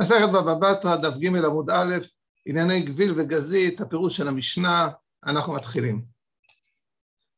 מסכת 0.00 0.28
בבא 0.28 0.54
בתרא, 0.54 0.96
דף 0.96 1.16
ג' 1.16 1.36
עמוד 1.36 1.70
א', 1.70 1.96
ענייני 2.46 2.80
גביל 2.80 3.12
וגזית, 3.16 3.80
הפירוש 3.80 4.16
של 4.16 4.28
המשנה, 4.28 4.88
אנחנו 5.26 5.52
מתחילים. 5.52 6.02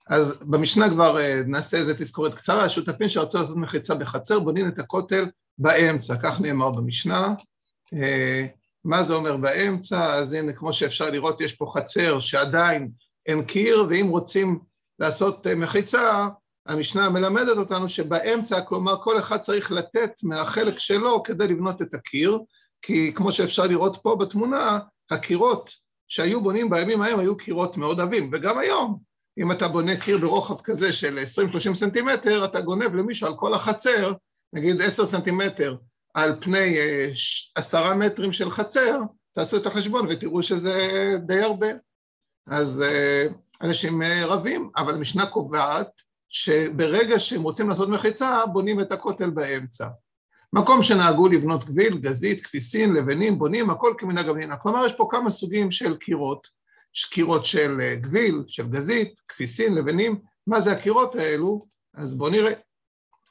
אז 0.06 0.42
במשנה 0.42 0.90
כבר 0.90 1.20
אה, 1.20 1.42
נעשה 1.46 1.76
איזה 1.76 1.94
תזכורת 1.94 2.34
קצרה, 2.34 2.64
השותפים 2.64 3.08
שרצו 3.08 3.38
לעשות 3.38 3.56
מחיצה 3.56 3.94
בחצר 3.94 4.40
בונים 4.40 4.68
את 4.68 4.78
הכותל 4.78 5.30
באמצע, 5.58 6.16
כך 6.22 6.40
נאמר 6.40 6.70
במשנה. 6.70 7.34
אה, 7.96 8.46
מה 8.84 9.02
זה 9.04 9.14
אומר 9.14 9.36
באמצע? 9.36 10.14
אז 10.14 10.32
הנה, 10.32 10.52
כמו 10.52 10.72
שאפשר 10.72 11.10
לראות, 11.10 11.40
יש 11.40 11.52
פה 11.52 11.66
חצר 11.74 12.20
שעדיין 12.20 12.90
אין 13.26 13.44
קיר, 13.44 13.86
ואם 13.90 14.08
רוצים 14.08 14.58
לעשות 14.98 15.46
אה, 15.46 15.54
מחיצה, 15.54 16.28
המשנה 16.66 17.10
מלמדת 17.10 17.56
אותנו 17.56 17.88
שבאמצע, 17.88 18.60
כלומר 18.60 18.96
כל 19.02 19.18
אחד 19.18 19.36
צריך 19.36 19.72
לתת 19.72 20.10
מהחלק 20.22 20.78
שלו 20.78 21.22
כדי 21.22 21.48
לבנות 21.48 21.82
את 21.82 21.94
הקיר, 21.94 22.38
כי 22.82 23.12
כמו 23.14 23.32
שאפשר 23.32 23.66
לראות 23.66 23.96
פה 24.02 24.16
בתמונה, 24.16 24.78
הקירות 25.10 25.70
שהיו 26.08 26.40
בונים 26.40 26.70
בימים 26.70 27.02
ההם 27.02 27.18
היו 27.18 27.36
קירות 27.36 27.76
מאוד 27.76 28.00
עבים, 28.00 28.30
וגם 28.32 28.58
היום, 28.58 28.98
אם 29.38 29.52
אתה 29.52 29.68
בונה 29.68 29.96
קיר 29.96 30.18
ברוחב 30.18 30.60
כזה 30.60 30.92
של 30.92 31.18
20-30 31.72 31.74
סנטימטר, 31.74 32.44
אתה 32.44 32.60
גונב 32.60 32.94
למישהו 32.94 33.26
על 33.26 33.36
כל 33.36 33.54
החצר, 33.54 34.12
נגיד 34.52 34.82
10 34.82 35.06
סנטימטר 35.06 35.76
על 36.14 36.36
פני 36.40 36.78
אה, 36.78 37.10
עשרה 37.54 37.94
מטרים 37.94 38.32
של 38.32 38.50
חצר, 38.50 38.98
תעשו 39.34 39.56
את 39.56 39.66
החשבון 39.66 40.06
ותראו 40.10 40.42
שזה 40.42 40.74
די 41.26 41.40
הרבה. 41.40 41.66
אז 42.46 42.82
אה, 42.82 43.26
אנשים 43.62 44.02
אה, 44.02 44.26
רבים, 44.26 44.70
אבל 44.76 44.94
המשנה 44.94 45.26
קובעת 45.26 45.90
שברגע 46.32 47.18
שהם 47.18 47.42
רוצים 47.42 47.68
לעשות 47.68 47.88
מחיצה, 47.88 48.46
בונים 48.52 48.80
את 48.80 48.92
הכותל 48.92 49.30
באמצע. 49.30 49.86
מקום 50.52 50.82
שנהגו 50.82 51.28
לבנות 51.28 51.64
גביל, 51.64 51.98
גזית, 51.98 52.44
כפיסין, 52.44 52.94
לבנים, 52.94 53.38
בונים, 53.38 53.70
הכל 53.70 53.94
כמנהג 53.98 54.28
המדינה. 54.28 54.56
כלומר, 54.56 54.86
יש 54.86 54.92
פה 54.92 55.08
כמה 55.10 55.30
סוגים 55.30 55.70
של 55.70 55.96
קירות, 55.96 56.48
קירות 57.10 57.44
של 57.44 57.80
אה, 57.82 57.94
גביל, 57.96 58.44
של 58.48 58.68
גזית, 58.68 59.20
כפיסין, 59.28 59.74
לבנים. 59.74 60.20
מה 60.46 60.60
זה 60.60 60.72
הקירות 60.72 61.14
האלו? 61.14 61.66
אז 61.94 62.14
בואו 62.14 62.30
נראה. 62.30 62.52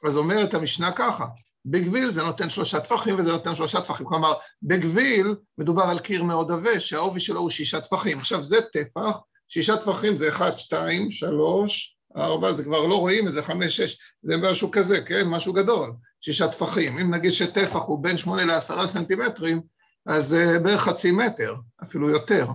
אז 0.04 0.16
אומרת 0.16 0.54
המשנה 0.54 0.92
ככה, 0.92 1.26
בגביל 1.66 2.10
זה 2.10 2.22
נותן 2.22 2.50
שלושה 2.50 2.80
טפחים 2.80 3.18
וזה 3.18 3.32
נותן 3.32 3.54
שלושה 3.54 3.80
טפחים. 3.80 4.06
כלומר, 4.06 4.32
בגביל 4.62 5.34
מדובר 5.58 5.82
על 5.82 5.98
קיר 5.98 6.24
מאוד 6.24 6.50
עבה, 6.50 6.80
שהעובי 6.80 7.20
שלו 7.20 7.40
הוא 7.40 7.50
שישה 7.50 7.80
טפחים. 7.80 8.18
עכשיו, 8.18 8.42
זה 8.42 8.56
טפח, 8.72 9.18
שישה 9.48 9.76
טפחים 9.76 10.16
זה 10.16 10.28
אחד, 10.28 10.56
שתיים, 10.56 11.10
שלוש, 11.10 11.96
ארבע, 12.16 12.52
זה 12.52 12.64
כבר 12.64 12.86
לא 12.86 12.94
רואים 12.94 13.26
איזה 13.26 13.42
חמש, 13.42 13.76
שש, 13.76 13.98
זה 14.22 14.36
משהו 14.36 14.70
כזה, 14.70 15.00
כן? 15.00 15.28
משהו 15.28 15.52
גדול, 15.52 15.92
שישה 16.20 16.48
טפחים. 16.48 16.98
אם 16.98 17.14
נגיד 17.14 17.32
שטפח 17.32 17.82
הוא 17.86 18.02
בין 18.02 18.16
שמונה 18.16 18.44
לעשרה 18.44 18.86
סנטימטרים, 18.86 19.60
אז 20.06 20.28
זה 20.28 20.58
בערך 20.58 20.82
חצי 20.82 21.10
מטר, 21.10 21.54
אפילו 21.82 22.10
יותר. 22.10 22.46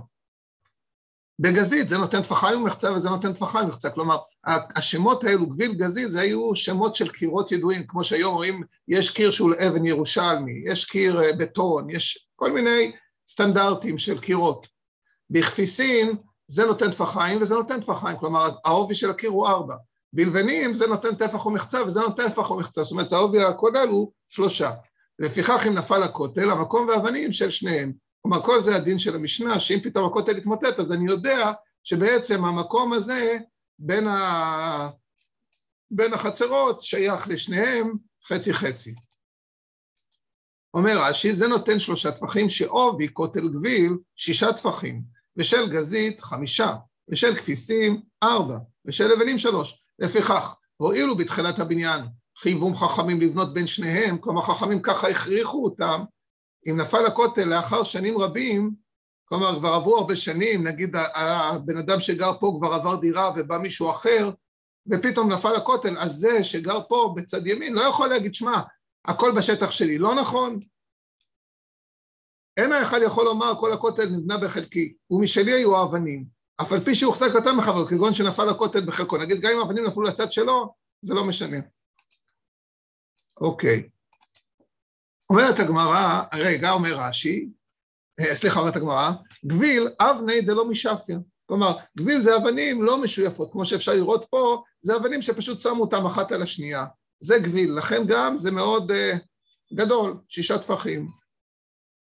בגזית 1.39 1.89
זה 1.89 1.97
נותן 1.97 2.21
טפחיים 2.21 2.61
ומחצה 2.61 2.93
וזה 2.93 3.09
נותן 3.09 3.33
טפחיים 3.33 3.65
ומחצה, 3.65 3.89
כלומר 3.89 4.17
השמות 4.45 5.23
האלו, 5.23 5.45
גביל 5.45 5.73
גזית, 5.73 6.11
זה 6.11 6.21
היו 6.21 6.55
שמות 6.55 6.95
של 6.95 7.09
קירות 7.09 7.51
ידועים, 7.51 7.87
כמו 7.87 8.03
שהיום 8.03 8.35
רואים, 8.35 8.63
יש 8.87 9.09
קיר 9.09 9.31
שהוא 9.31 9.53
אבן 9.67 9.85
ירושלמי, 9.85 10.61
יש 10.65 10.85
קיר 10.85 11.21
אה, 11.21 11.33
בטון, 11.33 11.89
יש 11.89 12.27
כל 12.35 12.51
מיני 12.51 12.91
סטנדרטים 13.29 13.97
של 13.97 14.19
קירות. 14.19 14.67
בכפיסין 15.29 16.15
זה 16.47 16.65
נותן 16.65 16.91
טפחיים 16.91 17.41
וזה 17.41 17.55
נותן 17.55 17.81
טפחיים, 17.81 18.17
כלומר 18.17 18.49
העובי 18.65 18.95
של 18.95 19.09
הקיר 19.09 19.29
הוא 19.29 19.47
ארבע. 19.47 19.75
בלבנים 20.13 20.73
זה 20.73 20.87
נותן 20.87 21.15
טפח 21.15 21.45
ומחצה 21.45 21.83
וזה 21.83 21.99
נותן 21.99 22.29
טפח 22.29 22.51
ומחצה, 22.51 22.83
זאת 22.83 22.91
אומרת 22.91 23.11
העובי 23.11 23.43
הכולל 23.43 23.87
הוא 23.87 24.11
שלושה. 24.29 24.71
לפיכך 25.19 25.63
אם 25.67 25.73
נפל 25.73 26.03
הכותל, 26.03 26.49
המקום 26.49 26.87
והאבנים 26.87 27.31
של 27.31 27.49
שניהם. 27.49 27.93
כלומר 28.21 28.43
כל 28.43 28.61
זה 28.61 28.75
הדין 28.75 28.99
של 28.99 29.15
המשנה, 29.15 29.59
שאם 29.59 29.79
פתאום 29.83 30.05
הכותל 30.05 30.37
יתמוטט 30.37 30.79
אז 30.79 30.91
אני 30.91 31.05
יודע 31.05 31.51
שבעצם 31.83 32.45
המקום 32.45 32.93
הזה 32.93 33.37
בין, 33.79 34.07
ה... 34.07 34.89
בין 35.91 36.13
החצרות 36.13 36.81
שייך 36.81 37.27
לשניהם 37.27 37.93
חצי 38.27 38.53
חצי. 38.53 38.95
אומר 40.73 40.97
רש"י, 40.97 41.33
זה 41.33 41.47
נותן 41.47 41.79
שלושה 41.79 42.11
טפחים 42.11 42.49
שעובי 42.49 43.13
כותל 43.13 43.49
גביל 43.49 43.97
שישה 44.15 44.53
טפחים. 44.53 45.16
ושל 45.37 45.69
גזית 45.69 46.21
חמישה, 46.21 46.73
ושל 47.09 47.35
כפיסים 47.35 48.01
ארבע, 48.23 48.57
ושל 48.85 49.07
לבנים 49.07 49.37
שלוש. 49.37 49.81
לפיכך, 49.99 50.55
הואילו 50.77 51.17
בתחילת 51.17 51.59
הבניין 51.59 52.05
חייבום 52.37 52.75
חכמים 52.75 53.21
לבנות 53.21 53.53
בין 53.53 53.67
שניהם, 53.67 54.17
כלומר 54.17 54.41
חכמים 54.41 54.81
ככה 54.81 55.07
הכריחו 55.07 55.63
אותם, 55.63 56.03
אם 56.69 56.77
נפל 56.77 57.05
הכותל 57.05 57.43
לאחר 57.45 57.83
שנים 57.83 58.17
רבים, 58.17 58.71
כלומר 59.25 59.59
כבר 59.59 59.73
עברו 59.73 59.97
הרבה 59.97 60.15
שנים, 60.15 60.67
נגיד 60.67 60.95
הבן 61.15 61.77
אדם 61.77 61.99
שגר 61.99 62.31
פה 62.39 62.55
כבר 62.57 62.73
עבר 62.73 62.95
דירה 62.95 63.31
ובא 63.35 63.57
מישהו 63.57 63.91
אחר, 63.91 64.31
ופתאום 64.91 65.31
נפל 65.31 65.55
הכותל, 65.55 65.97
אז 65.97 66.11
זה 66.15 66.43
שגר 66.43 66.79
פה 66.89 67.13
בצד 67.15 67.47
ימין 67.47 67.73
לא 67.73 67.81
יכול 67.81 68.07
להגיד, 68.07 68.33
שמע, 68.33 68.61
הכל 69.05 69.31
בשטח 69.31 69.71
שלי, 69.71 69.97
לא 69.97 70.15
נכון? 70.15 70.59
אין 72.57 72.71
האחד 72.71 72.99
יכול 73.05 73.25
לומר 73.25 73.53
כל 73.59 73.73
הכותל 73.73 74.09
נבנה 74.09 74.37
בחלקי, 74.37 74.93
ומשלי 75.11 75.51
היו 75.51 75.77
האבנים, 75.77 76.25
אף 76.61 76.71
על 76.71 76.85
פי 76.85 76.95
שהוחזק 76.95 77.27
קטן 77.35 77.55
מחברו, 77.55 77.85
כגון 77.85 78.13
שנפל 78.13 78.49
הכותל 78.49 78.85
בחלקו. 78.85 79.17
נגיד 79.17 79.41
גם 79.41 79.51
אם 79.53 79.59
האבנים 79.59 79.85
נפלו 79.85 80.03
לצד 80.03 80.31
שלו, 80.31 80.73
זה 81.01 81.13
לא 81.13 81.23
משנה. 81.23 81.57
אוקיי. 83.41 83.89
אומרת 85.29 85.59
הגמרא, 85.59 86.21
רגע, 86.33 86.71
אומר 86.71 86.93
רש"י, 86.93 87.49
אה, 88.19 88.35
סליחה, 88.35 88.59
אומרת 88.59 88.75
הגמרא, 88.75 89.11
גביל 89.45 89.87
אבני 89.99 90.41
דלא 90.41 90.69
משפיה. 90.69 91.17
כלומר, 91.45 91.77
גביל 91.97 92.19
זה 92.19 92.37
אבנים 92.37 92.83
לא 92.83 93.01
משויפות, 93.01 93.51
כמו 93.51 93.65
שאפשר 93.65 93.93
לראות 93.93 94.25
פה, 94.29 94.63
זה 94.81 94.95
אבנים 94.95 95.21
שפשוט 95.21 95.61
שמו 95.61 95.81
אותם 95.81 96.05
אחת 96.05 96.31
על 96.31 96.41
השנייה. 96.41 96.85
זה 97.19 97.39
גביל, 97.39 97.73
לכן 97.77 98.03
גם 98.07 98.37
זה 98.37 98.51
מאוד 98.51 98.91
uh, 98.91 99.17
גדול, 99.73 100.17
שישה 100.29 100.57
טפחים. 100.57 101.07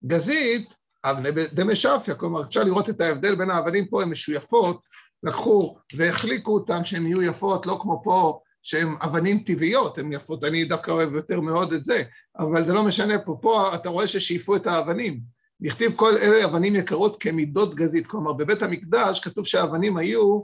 גזית, 0.06 0.74
אבני 1.04 1.30
דמשפיה, 1.54 2.16
כלומר 2.16 2.44
אפשר 2.44 2.64
לראות 2.64 2.90
את 2.90 3.02
ההבדל 3.02 3.36
בין 3.36 3.50
האבנים 3.50 3.88
פה, 3.88 4.02
הן 4.02 4.10
משויפות, 4.10 4.82
לקחו 5.24 5.78
והחליקו 5.94 6.54
אותן 6.54 6.84
שהן 6.84 7.06
יהיו 7.06 7.22
יפות, 7.22 7.66
לא 7.66 7.80
כמו 7.82 8.02
פה 8.04 8.40
שהן 8.62 8.88
אבנים 9.02 9.40
טבעיות, 9.40 9.98
הן 9.98 10.14
יפות, 10.14 10.44
אני 10.44 10.66
דווקא 10.66 10.92
אוהב 10.92 11.14
יותר 11.14 11.40
מאוד 11.40 11.74
את 11.74 11.86
זה, 11.86 12.04
אבל 12.40 12.66
זה 12.66 12.74
לא 12.74 12.84
משנה 12.84 13.20
פה, 13.20 13.38
פה 13.42 13.76
אתה 13.76 13.90
רואה 13.90 14.08
ששאיפו 14.08 14.56
את 14.56 14.68
האבנים. 14.68 15.20
נכתיב 15.60 15.94
כל 15.96 16.18
אלה 16.18 16.46
אבנים 16.46 16.76
יקרות 16.76 17.22
כמידות 17.22 17.76
גזית, 17.76 18.08
כלומר 18.08 18.34
בבית 18.34 18.64
המקדש 18.64 19.20
כתוב 19.20 19.46
שהאבנים 19.46 19.98
היו, 19.98 20.42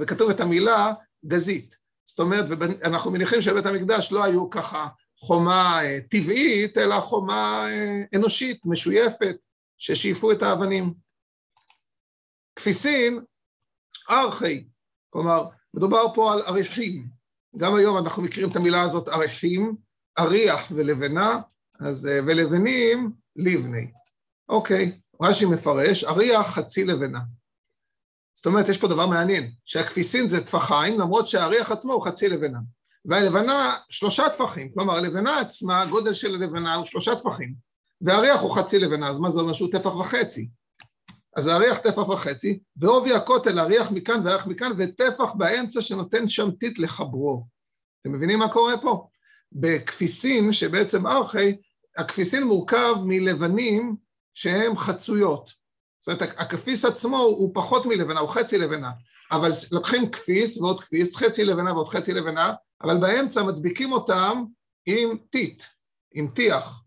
וכתוב 0.00 0.30
את 0.30 0.40
המילה 0.40 0.92
גזית. 1.26 1.76
זאת 2.04 2.20
אומרת, 2.20 2.46
אנחנו 2.84 3.10
מניחים 3.10 3.42
שבבית 3.42 3.66
המקדש 3.66 4.12
לא 4.12 4.24
היו 4.24 4.50
ככה 4.50 4.86
חומה 5.20 5.84
אה, 5.84 5.98
טבעית, 6.10 6.78
אלא 6.78 7.00
חומה 7.00 7.66
אה, 7.70 8.02
אנושית, 8.14 8.60
משויפת, 8.64 9.36
ששאיפו 9.78 10.32
את 10.32 10.42
האבנים. 10.42 10.94
כפיסין, 12.56 13.20
ארכי, 14.10 14.64
כלומר, 15.10 15.48
מדובר 15.74 16.14
פה 16.14 16.32
על 16.32 16.42
אריחים. 16.42 17.08
גם 17.56 17.74
היום 17.74 17.98
אנחנו 17.98 18.22
מכירים 18.22 18.50
את 18.50 18.56
המילה 18.56 18.82
הזאת 18.82 19.08
אריחים, 19.08 19.76
אריח 20.18 20.68
ולבנה, 20.70 21.40
אז, 21.80 22.06
אה, 22.06 22.20
ולבנים, 22.26 23.12
לבני. 23.36 23.90
אוקיי, 24.48 25.00
רש"י 25.22 25.44
מפרש, 25.44 26.04
אריח 26.04 26.46
חצי 26.46 26.84
לבנה. 26.84 27.20
זאת 28.34 28.46
אומרת, 28.46 28.68
יש 28.68 28.78
פה 28.78 28.88
דבר 28.88 29.06
מעניין, 29.06 29.52
שהכפיסין 29.64 30.28
זה 30.28 30.46
טפחיים, 30.46 31.00
למרות 31.00 31.28
שהאריח 31.28 31.70
עצמו 31.70 31.92
הוא 31.92 32.04
חצי 32.04 32.28
לבנה. 32.28 32.58
והלבנה 33.04 33.76
שלושה 33.88 34.28
טפחים, 34.28 34.72
כלומר 34.74 34.94
הלבנה 34.94 35.40
עצמה, 35.40 35.82
הגודל 35.82 36.14
של 36.14 36.34
הלבנה 36.34 36.74
הוא 36.74 36.86
שלושה 36.86 37.14
טפחים, 37.14 37.54
והריח 38.00 38.40
הוא 38.40 38.56
חצי 38.56 38.78
לבנה, 38.78 39.08
אז 39.08 39.18
מה 39.18 39.30
זה 39.30 39.40
אומר 39.40 39.52
שהוא 39.52 39.72
טפח 39.72 39.94
וחצי? 39.96 40.48
אז 41.36 41.46
הריח 41.46 41.78
טפח 41.78 42.08
וחצי, 42.08 42.58
ועובי 42.76 43.14
הכותל 43.14 43.58
הריח 43.58 43.90
מכאן 43.90 44.20
והריח 44.24 44.46
מכאן, 44.46 44.72
וטפח 44.78 45.32
באמצע 45.32 45.82
שנותן 45.82 46.28
שמתית 46.28 46.78
לחברו. 46.78 47.46
אתם 48.02 48.12
מבינים 48.12 48.38
מה 48.38 48.48
קורה 48.48 48.78
פה? 48.78 49.08
בכפיסין, 49.52 50.52
שבעצם 50.52 51.06
ארכי, 51.06 51.56
הכפיסין 51.96 52.42
מורכב 52.42 52.94
מלבנים 53.04 53.96
שהם 54.34 54.78
חצויות. 54.78 55.52
זאת 56.00 56.08
אומרת, 56.08 56.40
הכפיס 56.40 56.84
עצמו 56.84 57.18
הוא 57.18 57.54
פחות 57.54 57.86
מלבנה, 57.86 58.20
הוא 58.20 58.28
חצי 58.28 58.58
לבנה, 58.58 58.90
אבל 59.32 59.50
לוקחים 59.72 60.10
כפיס 60.10 60.58
ועוד 60.58 60.80
כפיס, 60.80 61.16
חצי 61.16 61.44
לבנה 61.44 61.72
ועוד 61.72 61.88
חצי 61.88 62.14
לבנה, 62.14 62.54
אבל 62.82 63.00
באמצע 63.00 63.42
מדביקים 63.42 63.92
אותם 63.92 64.44
עם 64.86 65.16
טיט, 65.30 65.62
עם 66.14 66.28
טיח. 66.28 66.82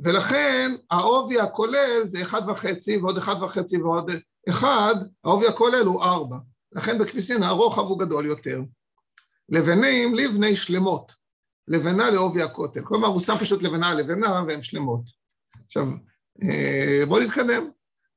ולכן 0.00 0.74
העובי 0.90 1.40
הכולל 1.40 2.00
זה 2.04 2.22
אחד 2.22 2.48
וחצי 2.48 2.96
ועוד 2.96 3.18
אחד 3.18 3.42
וחצי 3.42 3.82
ועוד 3.82 4.10
אחד, 4.48 4.94
העובי 5.24 5.46
הכולל 5.46 5.86
הוא 5.86 6.02
ארבע. 6.02 6.36
לכן 6.72 6.98
בכביסין 6.98 7.42
הרוחב 7.42 7.82
הוא 7.82 7.98
גדול 7.98 8.26
יותר. 8.26 8.60
לבנים, 9.48 10.14
לבני 10.14 10.56
שלמות. 10.56 11.12
לבנה 11.68 12.10
לעובי 12.10 12.42
הכותל. 12.42 12.84
כלומר, 12.84 13.08
הוא 13.08 13.20
שם 13.20 13.34
פשוט 13.40 13.62
לבנה 13.62 13.90
על 13.90 13.96
לבנה 13.96 14.42
והן 14.48 14.62
שלמות. 14.62 15.02
עכשיו, 15.66 15.88
אה, 16.42 17.02
בואו 17.08 17.22
נתקדם. 17.22 17.70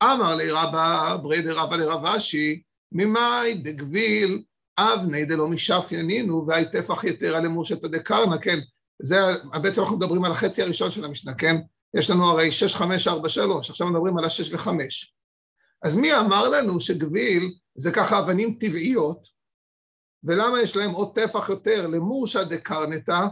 אמר 0.04 0.36
לי 0.36 0.52
רבא, 0.52 1.18
בריידר 1.22 1.60
רבא 1.60 1.76
לרב 1.76 2.06
אשי, 2.06 2.62
ממאי 2.92 3.54
דגביל 3.54 4.44
אבני 4.78 5.26
דלא 5.26 5.48
משפיינינו 5.48 6.46
והי 6.48 6.66
טפח 6.72 7.04
יתרה 7.04 7.40
למורשתא 7.40 7.88
דקרנה, 7.88 8.38
כן, 8.38 8.60
זה, 9.02 9.18
בעצם 9.62 9.82
אנחנו 9.82 9.98
מדברים 9.98 10.26
על 10.26 10.32
החצי 10.32 10.62
הראשון 10.62 10.92
של 10.92 11.06
המשנה, 11.06 11.34
כן? 11.34 11.56
יש 11.98 12.10
לנו 12.10 12.26
הרי 12.26 12.52
6, 12.52 12.76
5, 12.76 13.08
4, 13.08 13.30
3, 13.30 13.70
עכשיו 13.70 13.88
מדברים 13.88 14.18
על 14.18 14.26
ה-6 14.26 14.56
ו-5. 14.56 14.70
אז 15.84 15.96
מי 15.96 16.18
אמר 16.18 16.50
לנו 16.50 16.80
שגביל 16.80 17.54
זה 17.76 17.92
ככה 17.92 18.20
אבנים 18.20 18.58
טבעיות, 18.60 19.28
ולמה 20.24 20.62
יש 20.62 20.76
להם 20.76 20.92
עוד 20.92 21.16
טפח 21.16 21.50
יותר 21.50 21.88
למורשא 21.88 22.44
דקרנתא, 22.44 23.26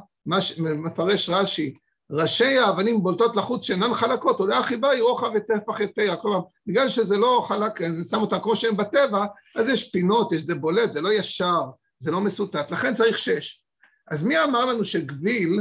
מפרש 0.60 1.30
רש"י, 1.30 1.74
ראשי 2.14 2.58
האבנים 2.58 3.04
בולטות 3.04 3.36
לחוץ 3.36 3.66
שאינן 3.66 3.96
חלקות, 3.96 4.40
עולה 4.40 4.58
החיבה 4.58 4.90
היא 4.90 5.02
רוחב 5.02 5.32
וטפח 5.36 5.80
יתרה, 5.80 6.16
כלומר, 6.16 6.40
בגלל 6.68 6.90
שזה 6.90 7.18
לא 7.18 7.46
חלק, 7.48 7.90
זה 7.90 8.10
שם 8.10 8.18
אותם 8.18 8.40
כמו 8.44 8.56
שהם 8.56 8.78
בטבע, 8.78 9.26
אז 9.56 9.70
יש 9.70 9.92
פינות, 9.92 10.34
יש 10.34 10.42
זה 10.42 10.56
בולט, 10.56 10.92
זה 10.92 11.02
לא 11.02 11.14
ישר, 11.14 11.62
זה 12.00 12.12
לא 12.12 12.22
מסוטט, 12.22 12.72
לכן 12.72 12.94
צריך 12.94 13.18
שש. 13.18 13.64
אז 14.12 14.24
מי 14.24 14.44
אמר 14.44 14.66
לנו 14.66 14.86
שגביל, 14.86 15.60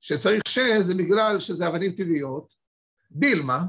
שצריך 0.00 0.42
שש, 0.48 0.80
זה 0.80 0.94
בגלל 0.94 1.40
שזה 1.40 1.68
אבנים 1.68 1.92
טבעיות? 1.92 2.54
דילמה, 3.10 3.62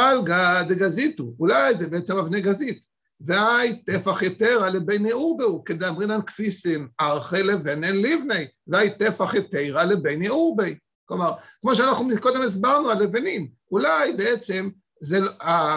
אלגא 0.00 0.62
דגזיתו, 0.62 1.34
אולי 1.40 1.74
זה 1.74 1.86
בעצם 1.88 2.18
אבני 2.18 2.40
גזית. 2.40 2.84
והי 3.20 3.82
טפח 3.82 4.22
יתרה 4.22 4.68
לבין 4.68 5.06
בהו, 5.38 5.64
כדאמרינן 5.64 6.22
כפיסין 6.22 6.88
ארכי 7.00 7.42
לבנן 7.42 7.96
לבני, 7.96 8.44
והי 8.66 8.98
טפח 8.98 9.34
יתרה 9.34 9.84
לבין 9.84 10.22
בהו. 10.22 10.56
כלומר, 11.04 11.32
כמו 11.60 11.76
שאנחנו 11.76 12.08
קודם 12.20 12.42
הסברנו 12.42 12.90
על 12.90 13.02
לבנים, 13.02 13.50
אולי 13.70 14.12
בעצם 14.12 14.70
זה, 15.00 15.18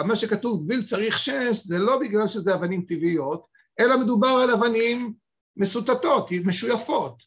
מה 0.04 0.16
שכתוב 0.16 0.64
גביל 0.64 0.82
צריך 0.82 1.18
שש, 1.18 1.58
זה 1.64 1.78
לא 1.78 1.98
בגלל 1.98 2.28
שזה 2.28 2.54
אבנים 2.54 2.82
טבעיות, 2.82 3.46
אלא 3.80 3.96
מדובר 3.96 4.28
על 4.28 4.50
אבנים 4.50 5.14
מסוטטות, 5.56 6.30
משויפות. 6.44 7.22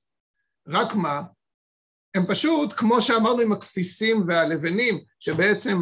רק 0.67 0.95
מה? 0.95 1.21
הם 2.15 2.25
פשוט, 2.27 2.73
כמו 2.73 3.01
שאמרנו 3.01 3.41
עם 3.41 3.51
הכפיסים 3.51 4.23
והלבנים, 4.27 4.99
שבעצם 5.19 5.81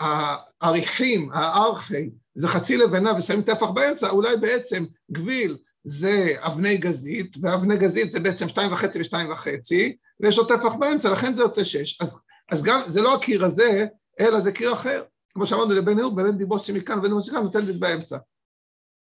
העריכים, 0.00 1.30
הארכי, 1.32 2.10
זה 2.34 2.48
חצי 2.48 2.76
לבנה 2.76 3.12
ושמים 3.18 3.42
טפח 3.42 3.70
באמצע, 3.70 4.10
אולי 4.10 4.36
בעצם 4.36 4.84
גביל 5.12 5.56
זה 5.84 6.34
אבני 6.38 6.76
גזית, 6.76 7.36
ואבני 7.40 7.76
גזית 7.76 8.12
זה 8.12 8.20
בעצם 8.20 8.48
שתיים 8.48 8.72
וחצי 8.72 9.00
ושתיים 9.00 9.30
וחצי, 9.30 9.96
ויש 10.20 10.38
לו 10.38 10.44
טפח 10.44 10.74
באמצע, 10.74 11.10
לכן 11.10 11.34
זה 11.34 11.42
יוצא 11.42 11.64
שש. 11.64 12.00
אז, 12.00 12.18
אז 12.50 12.62
גם, 12.62 12.80
זה 12.86 13.02
לא 13.02 13.14
הקיר 13.14 13.44
הזה, 13.44 13.86
אלא 14.20 14.40
זה 14.40 14.52
קיר 14.52 14.72
אחר. 14.72 15.02
כמו 15.34 15.46
שאמרנו 15.46 15.74
לבן 15.74 15.98
אהוד, 15.98 16.16
בן 16.16 16.38
דיבוס 16.38 16.66
שמכאן 16.66 16.98
ובן 16.98 17.08
דיבוס 17.08 17.28
מכאן, 17.28 17.42
נותן 17.42 17.64
לי 17.64 17.72
באמצע. 17.72 18.18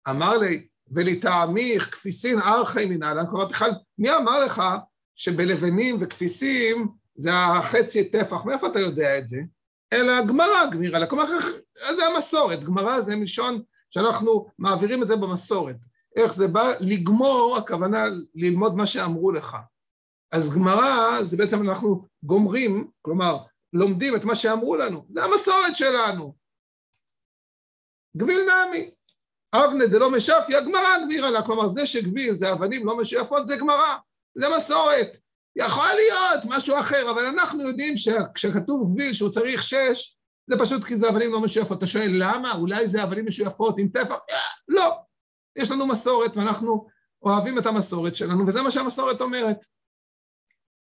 אמר 0.09 0.39
לי, 0.39 0.67
ולטעמיך 0.91 1.93
כפיסין 1.93 2.39
ארכי 2.39 2.87
מנהלן, 2.87 3.27
כלומר 3.31 3.45
בכלל, 3.45 3.71
מי 3.99 4.17
אמר 4.17 4.45
לך 4.45 4.63
שבלבנים 5.15 5.97
וכפיסים 6.01 6.89
זה 7.17 7.31
החצי 7.35 8.05
טפח, 8.05 8.45
מאיפה 8.45 8.67
אתה 8.67 8.81
יודע 8.81 9.19
את 9.19 9.29
זה? 9.29 9.41
אלא 9.93 10.27
גמרא 10.27 10.67
גמירה 10.71 11.07
כלומר 11.07 11.25
זה 11.97 12.07
המסורת, 12.07 12.65
גמרא 12.65 13.01
זה 13.01 13.17
מלשון 13.17 13.63
שאנחנו 13.91 14.47
מעבירים 14.59 15.03
את 15.03 15.09
זה 15.09 15.17
במסורת. 15.17 15.77
איך 16.17 16.35
זה 16.35 16.49
בא? 16.49 16.73
לגמור, 16.81 17.57
הכוונה 17.57 18.05
ללמוד 18.35 18.77
מה 18.77 18.87
שאמרו 18.87 19.33
לך. 19.33 19.57
אז 20.33 20.55
גמרא 20.55 21.23
זה 21.23 21.37
בעצם 21.37 21.69
אנחנו 21.69 22.07
גומרים, 22.23 22.91
כלומר 23.03 23.37
לומדים 23.73 24.17
את 24.17 24.25
מה 24.25 24.35
שאמרו 24.37 24.77
לנו, 24.77 25.05
זה 25.09 25.25
המסורת 25.25 25.77
שלנו. 25.77 26.35
גביל 28.17 28.41
נעמי. 28.47 28.91
אבנה 29.55 29.87
דלא 29.87 30.11
משפיה, 30.11 30.61
גמרא 30.61 31.05
גבירה 31.05 31.31
לה, 31.31 31.43
כלומר 31.43 31.69
זה 31.69 31.87
שגביל 31.87 32.35
זה 32.35 32.53
אבנים 32.53 32.87
לא 32.87 32.99
משויפות 32.99 33.47
זה 33.47 33.57
גמרא, 33.57 33.97
זה 34.35 34.47
מסורת. 34.57 35.09
יכול 35.57 35.89
להיות 35.95 36.45
משהו 36.45 36.79
אחר, 36.79 37.11
אבל 37.11 37.25
אנחנו 37.25 37.69
יודעים 37.69 37.97
שכשכתוב 37.97 38.93
גביל 38.93 39.13
שהוא 39.13 39.31
צריך 39.31 39.63
שש, 39.63 40.17
זה 40.47 40.59
פשוט 40.59 40.85
כי 40.85 40.97
זה 40.97 41.09
אבנים 41.09 41.33
לא 41.33 41.41
משויפות. 41.41 41.79
אתה 41.79 41.87
שואל 41.87 42.11
למה? 42.11 42.53
אולי 42.53 42.89
זה 42.89 43.03
אבנים 43.03 43.27
משויפות 43.27 43.79
עם 43.79 43.89
טפח? 43.89 44.15
לא. 44.69 45.04
יש 45.57 45.71
לנו 45.71 45.87
מסורת 45.87 46.37
ואנחנו 46.37 46.87
אוהבים 47.23 47.59
את 47.59 47.67
המסורת 47.67 48.17
שלנו, 48.17 48.47
וזה 48.47 48.63
מה 48.63 48.71
שהמסורת 48.71 49.21
אומרת. 49.21 49.57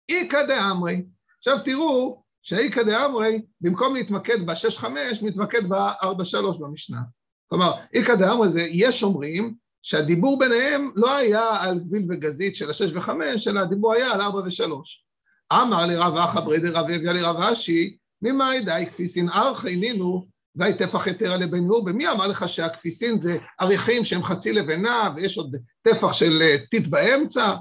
איכא 0.10 0.46
דאמרי. 0.46 1.06
עכשיו 1.38 1.58
תראו 1.66 2.24
שאיכא 2.42 2.84
דאמרי, 2.84 3.42
במקום 3.62 3.96
להתמקד 3.96 4.46
בשש 4.46 4.78
חמש, 4.78 5.22
מתמקד 5.22 5.70
בארבע 5.70 6.26
שלוש 6.26 6.58
במשנה. 6.58 7.00
כלומר, 7.48 7.72
איכא 7.94 8.16
דאמרי 8.16 8.50
זה, 8.50 8.62
יש 8.62 9.04
אומרים 9.04 9.56
שהדיבור 9.82 10.40
ביניהם 10.40 10.92
לא 10.96 11.16
היה 11.16 11.64
על 11.64 11.80
גביל 11.80 12.06
וגזית 12.10 12.56
של 12.56 12.70
השש 12.70 12.92
וחמש, 12.94 13.48
אלא 13.48 13.60
הדיבור 13.60 13.94
היה 13.94 14.12
על 14.12 14.22
ארבע 14.22 14.42
ושלוש. 14.46 15.06
אמר 15.54 15.86
לרב 15.86 16.18
אחא 16.18 16.40
ברידי 16.40 16.70
רב 16.70 16.90
אביה 16.90 17.14
לרב 17.14 17.38
אשי, 17.38 17.98
ממאי 18.22 18.62
די 18.62 18.86
כפיסין 18.88 19.30
ארכי 19.30 19.76
נינו, 19.76 20.28
ואי 20.56 20.74
טפח 20.74 21.07
יתרה 21.07 21.38
לבן 21.38 21.66
יורבה. 21.66 21.92
מי 21.92 22.07
אמר 22.07 22.28
לך 22.28 22.50
שהכפיסין 22.50 23.19
זה 23.19 23.38
עריכים 23.60 24.06
שהם 24.06 24.24
חצי 24.24 24.54
לבנה 24.54 25.10
ויש 25.16 25.38
עוד 25.38 25.56
טפח 25.81 26.13
של 26.13 26.42
אה, 26.42 26.56
טיט 26.72 26.88
באמצע? 26.88 27.54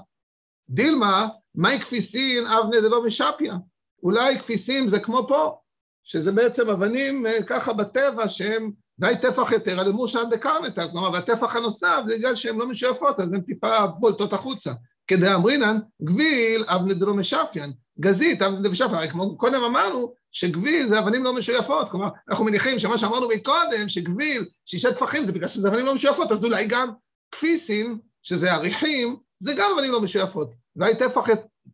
דילמה, 0.69 1.29
מהי 1.55 1.81
כפיסין 1.81 2.47
אבנה 2.47 2.81
דלא 2.81 3.05
משפיה? 3.05 3.57
אולי 4.03 4.39
כפיסים 4.39 4.89
זה 4.89 5.01
כמו 5.01 5.27
פה, 5.29 5.57
שזה 6.05 6.33
בעצם 6.33 6.69
אבנים 6.69 7.27
אה, 7.27 7.43
ככה 7.43 7.73
בטבע 7.73 8.29
שהם 8.29 8.71
די 8.99 9.13
טפח 9.23 9.53
יתרה 9.53 9.83
למושן 9.83 10.25
דקרנתא, 10.31 10.89
כלומר, 10.93 11.13
והטפח 11.13 11.57
הנוסף 11.57 12.03
זה 12.07 12.17
בגלל 12.17 12.35
שהן 12.35 12.57
לא 12.57 12.69
משויפות, 12.69 13.21
אז 13.21 13.33
הן 13.33 13.41
טיפה 13.41 13.87
בולטות 13.87 14.33
החוצה. 14.33 14.73
כדי 15.07 15.35
אמרינן, 15.35 15.79
גביל 16.03 16.65
אבנה 16.67 16.95
דלא 16.95 17.15
משפיין, 17.15 17.73
גזית 18.01 18.43
אבנה 18.43 18.61
דלא 18.61 18.71
משפיין, 18.71 19.11
כמו 19.11 19.39
קודם 19.39 19.63
אמרנו, 19.63 20.15
שגביל 20.33 20.87
זה 20.87 20.99
אבנים 20.99 21.25
לא 21.25 21.35
משויפות, 21.35 21.91
כלומר, 21.91 22.09
אנחנו 22.29 22.45
מניחים 22.45 22.79
שמה 22.79 22.99
שאמרנו 22.99 23.29
מקודם, 23.29 23.89
שגביל, 23.89 24.45
שישה 24.65 24.93
טפחים 24.93 25.25
זה 25.25 25.33
בגלל 25.33 25.49
שזה 25.49 25.69
אבנים 25.69 25.87
לא 25.87 25.95
משויפות, 25.95 26.33
אז 26.33 26.45
אולי 26.45 26.67
גם 26.67 26.89
כפיסין, 27.33 27.99
שזה 28.23 28.53
עריכים, 28.53 29.17
זה 29.39 29.55
גם 29.57 29.71
אבנים 29.75 29.93
לא 29.93 30.01
משויפות. 30.01 30.51
והי 30.77 30.97
טפח 30.97 31.25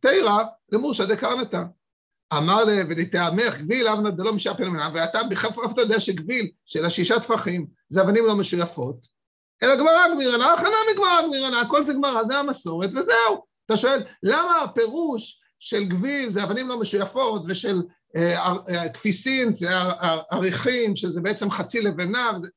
תירא 0.01 0.39
למורשא 0.73 1.05
דקרנתא. 1.05 1.63
אמר 2.37 2.65
לה, 2.65 2.83
ולטעמך 2.89 3.57
גביל 3.59 3.89
אבנה 3.89 4.11
דלא 4.11 4.33
משפן 4.33 4.69
מנהל, 4.69 4.93
ואתה 4.95 5.23
בכף 5.23 5.73
אתה 5.73 5.81
יודע 5.81 6.01
שגביל 6.01 6.51
של 6.65 6.85
השישה 6.85 7.21
טפחים 7.21 7.67
זה 7.89 8.03
אבנים 8.03 8.27
לא 8.27 8.37
משויפות, 8.37 9.07
אלא 9.63 9.77
גמרא 9.77 10.15
גמירנה, 10.15 10.53
הכנה 10.53 10.77
מגמרא 10.93 11.23
גמירנה, 11.27 11.61
הכל 11.61 11.85
זה 11.85 11.93
גמרא, 11.95 12.25
זה 12.25 12.39
המסורת 12.39 12.91
וזהו. 12.91 13.45
אתה 13.67 13.77
שואל, 13.77 14.03
למה 14.23 14.63
הפירוש 14.63 15.41
של 15.59 15.85
גביל 15.85 16.31
זה 16.31 16.43
אבנים 16.43 16.69
לא 16.69 16.81
משויפות 16.81 17.43
ושל 17.49 17.83
אה, 18.17 18.55
אה, 18.69 18.89
כפיסין 18.89 19.53
זה 19.53 19.69
עריכים, 20.31 20.97
שזה 20.97 21.21
בעצם 21.21 21.51
חצי 21.51 21.81
לבנה, 21.81 22.31
וזה... 22.37 22.49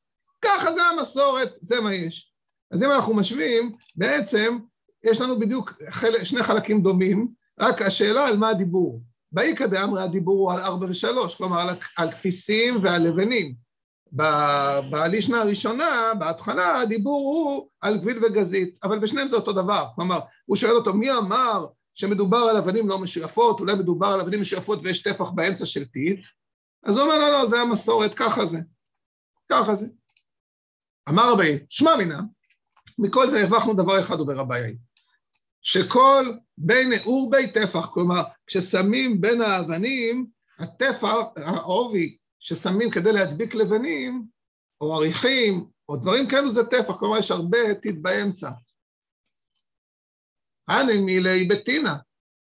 ככה 0.41 0.73
זה 0.73 0.83
המסורת, 0.83 1.53
זה 1.61 1.81
מה 1.81 1.93
יש. 1.93 2.33
אז 2.71 2.83
אם 2.83 2.91
אנחנו 2.91 3.13
משווים, 3.13 3.75
בעצם 3.95 4.57
יש 5.03 5.21
לנו 5.21 5.39
בדיוק 5.39 5.73
חלק, 5.89 6.23
שני 6.23 6.43
חלקים 6.43 6.81
דומים, 6.81 7.27
רק 7.59 7.81
השאלה 7.81 8.27
על 8.27 8.37
מה 8.37 8.49
הדיבור. 8.49 9.01
באיכא 9.31 9.65
דאמרי 9.65 10.01
הדיבור 10.01 10.51
הוא 10.51 10.59
על 10.59 10.63
ארבע 10.63 10.85
ושלוש, 10.89 11.35
כלומר 11.35 11.59
על, 11.59 11.75
על 11.97 12.11
כפיסים 12.11 12.79
ועל 12.83 13.07
לבנים. 13.07 13.55
בלישנה 14.89 15.41
הראשונה, 15.41 16.11
בהתחלה, 16.19 16.81
הדיבור 16.81 17.35
הוא 17.35 17.69
על 17.81 17.97
גביל 17.97 18.25
וגזית, 18.25 18.77
אבל 18.83 18.99
בשניהם 18.99 19.27
זה 19.27 19.35
אותו 19.35 19.53
דבר. 19.53 19.87
כלומר, 19.95 20.19
הוא 20.45 20.57
שואל 20.57 20.75
אותו, 20.75 20.93
מי 20.93 21.11
אמר 21.11 21.65
שמדובר 21.95 22.37
על 22.37 22.57
אבנים 22.57 22.89
לא 22.89 22.99
משויפות, 22.99 23.59
אולי 23.59 23.75
מדובר 23.75 24.07
על 24.07 24.21
אבנים 24.21 24.41
משויפות 24.41 24.79
ויש 24.83 25.03
טפח 25.03 25.29
באמצע 25.29 25.65
של 25.65 25.85
טיט? 25.85 26.25
אז 26.83 26.97
הוא 26.97 27.03
אומר, 27.03 27.19
לא, 27.19 27.31
לא, 27.31 27.45
זה 27.45 27.59
המסורת, 27.59 28.13
ככה 28.13 28.45
זה. 28.45 28.57
ככה 29.51 29.75
זה. 29.75 29.87
אמר 31.09 31.31
רבי, 31.33 31.59
שמע 31.69 31.95
מינא, 31.95 32.19
מכל 32.99 33.29
זה 33.29 33.41
הרווחנו 33.43 33.73
דבר 33.73 33.99
אחד, 33.99 34.19
אומר 34.19 34.35
רבי, 34.35 34.77
שכל 35.61 36.25
בין 36.57 36.91
עורבי 37.03 37.51
טפח, 37.51 37.85
כלומר, 37.85 38.23
כששמים 38.47 39.21
בין 39.21 39.41
האבנים, 39.41 40.27
הטפח, 40.59 41.13
העובי 41.35 42.17
ששמים 42.43 42.89
כדי 42.91 43.11
להדביק 43.11 43.55
לבנים, 43.55 44.27
או 44.81 44.93
עריכים, 44.93 45.65
או 45.89 45.97
דברים 45.97 46.27
כאלו 46.27 46.51
זה 46.51 46.65
טפח, 46.65 46.97
כלומר 46.99 47.17
יש 47.17 47.31
הרבה 47.31 47.73
טיט 47.81 47.95
באמצע. 48.01 48.49
הנה 50.67 50.93
מילי 51.05 51.45
בטינה, 51.45 51.97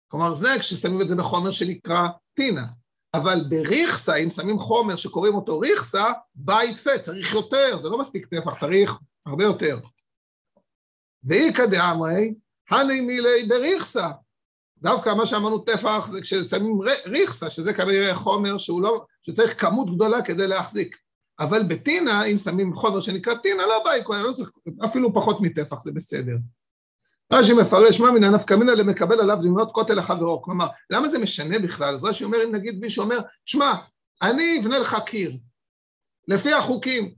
כלומר 0.08 0.34
זה 0.34 0.48
כששמים 0.58 1.00
את 1.00 1.08
זה 1.08 1.16
בחומר 1.16 1.50
שנקרא 1.50 2.08
טינה, 2.34 2.66
אבל 3.14 3.38
בריכסה, 3.48 4.16
אם 4.16 4.30
שמים 4.30 4.58
חומר 4.58 4.96
שקוראים 4.96 5.34
אותו 5.34 5.58
ריכסה, 5.58 6.04
בית 6.34 6.78
פה, 6.78 6.98
צריך 6.98 7.34
יותר, 7.34 7.76
זה 7.76 7.88
לא 7.88 7.98
מספיק 7.98 8.26
טפח, 8.26 8.60
צריך 8.60 8.98
הרבה 9.26 9.44
יותר. 9.44 9.80
ואיכא 11.24 11.66
דאמרי, 11.66 12.34
הני 12.70 13.00
מילי 13.00 13.42
בריכסה, 13.48 14.10
דווקא 14.82 15.14
מה 15.14 15.26
שאמרנו 15.26 15.58
טפח 15.58 16.08
זה 16.10 16.20
כששמים 16.20 16.78
ריכסה, 17.06 17.50
שזה 17.50 17.74
כנראה 17.74 18.14
חומר 18.14 18.58
שהוא 18.58 18.82
לא, 18.82 19.04
שצריך 19.22 19.60
כמות 19.60 19.94
גדולה 19.94 20.22
כדי 20.22 20.46
להחזיק. 20.46 20.96
אבל 21.40 21.62
בטינה, 21.62 22.24
אם 22.24 22.38
שמים 22.38 22.74
חומר 22.74 23.00
שנקרא 23.00 23.34
טינה, 23.34 23.66
לא 23.66 23.84
בייקו, 23.84 24.14
לא 24.14 24.32
צריך, 24.32 24.50
אפילו 24.84 25.14
פחות 25.14 25.40
מטפח, 25.40 25.82
זה 25.82 25.92
בסדר. 25.92 26.36
רש"י 27.32 27.52
מפרש 27.52 28.00
מה 28.00 28.10
מן 28.10 28.24
הנפקא 28.24 28.54
מינא 28.54 28.70
למקבל 28.70 29.20
עליו 29.20 29.36
זמנות 29.40 29.72
כותל 29.72 29.94
לחברו. 29.94 30.42
כלומר, 30.42 30.66
למה 30.90 31.08
זה 31.08 31.18
משנה 31.18 31.58
בכלל? 31.58 31.94
אז 31.94 32.04
רש"י 32.04 32.24
אומר, 32.24 32.44
אם 32.44 32.54
נגיד 32.54 32.80
מישהו 32.80 33.04
אומר, 33.04 33.18
שמע, 33.44 33.74
אני 34.22 34.60
אבנה 34.60 34.78
לך 34.78 34.96
קיר, 35.06 35.36
לפי 36.28 36.52
החוקים. 36.52 37.14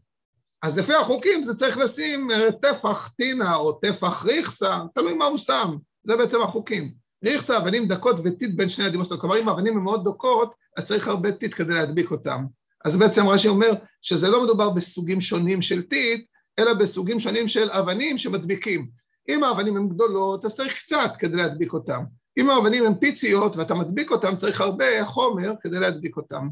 אז 0.62 0.78
לפי 0.78 0.94
החוקים 0.94 1.42
זה 1.42 1.54
צריך 1.54 1.78
לשים 1.78 2.30
אה, 2.30 2.52
טפח 2.52 3.08
טינה 3.08 3.54
או 3.54 3.72
טפח 3.72 4.24
ריכסה, 4.24 4.78
תלוי 4.94 5.14
מה 5.14 5.24
הוא 5.24 5.38
שם, 5.38 5.76
זה 6.02 6.16
בעצם 6.16 6.42
החוקים. 6.42 6.94
ריכסה, 7.24 7.58
אבנים 7.58 7.88
דקות 7.88 8.16
וטיט 8.24 8.50
בין 8.56 8.68
שני 8.68 8.84
הדימות, 8.84 9.20
כלומר 9.20 9.40
אם 9.40 9.48
האבנים 9.48 9.76
הן 9.76 9.82
מאוד 9.82 10.08
דקות, 10.08 10.54
אז 10.76 10.86
צריך 10.86 11.08
הרבה 11.08 11.32
טיט 11.32 11.54
כדי 11.54 11.74
להדביק 11.74 12.10
אותם. 12.10 12.44
אז 12.84 12.96
בעצם 12.96 13.28
רש"י 13.28 13.48
אומר 13.48 13.70
שזה 14.02 14.28
לא 14.28 14.44
מדובר 14.44 14.70
בסוגים 14.70 15.20
שונים 15.20 15.62
של 15.62 15.82
טיט, 15.82 16.26
אלא 16.58 16.74
בסוגים 16.74 17.20
שונים 17.20 17.48
של 17.48 17.70
אבנים 17.70 18.18
שמדביקים. 18.18 18.88
אם 19.28 19.44
האבנים 19.44 19.76
הן 19.76 19.88
גדולות, 19.88 20.44
אז 20.44 20.56
צריך 20.56 20.78
קצת 20.78 21.10
כדי 21.18 21.36
להדביק 21.36 21.72
אותם. 21.72 22.04
אם 22.38 22.50
האבנים 22.50 22.86
הן 22.86 22.94
פיציות 23.00 23.56
ואתה 23.56 23.74
מדביק 23.74 24.10
אותם, 24.10 24.36
צריך 24.36 24.60
הרבה 24.60 25.04
חומר 25.04 25.52
כדי 25.60 25.80
להדביק 25.80 26.16
אותם. 26.16 26.48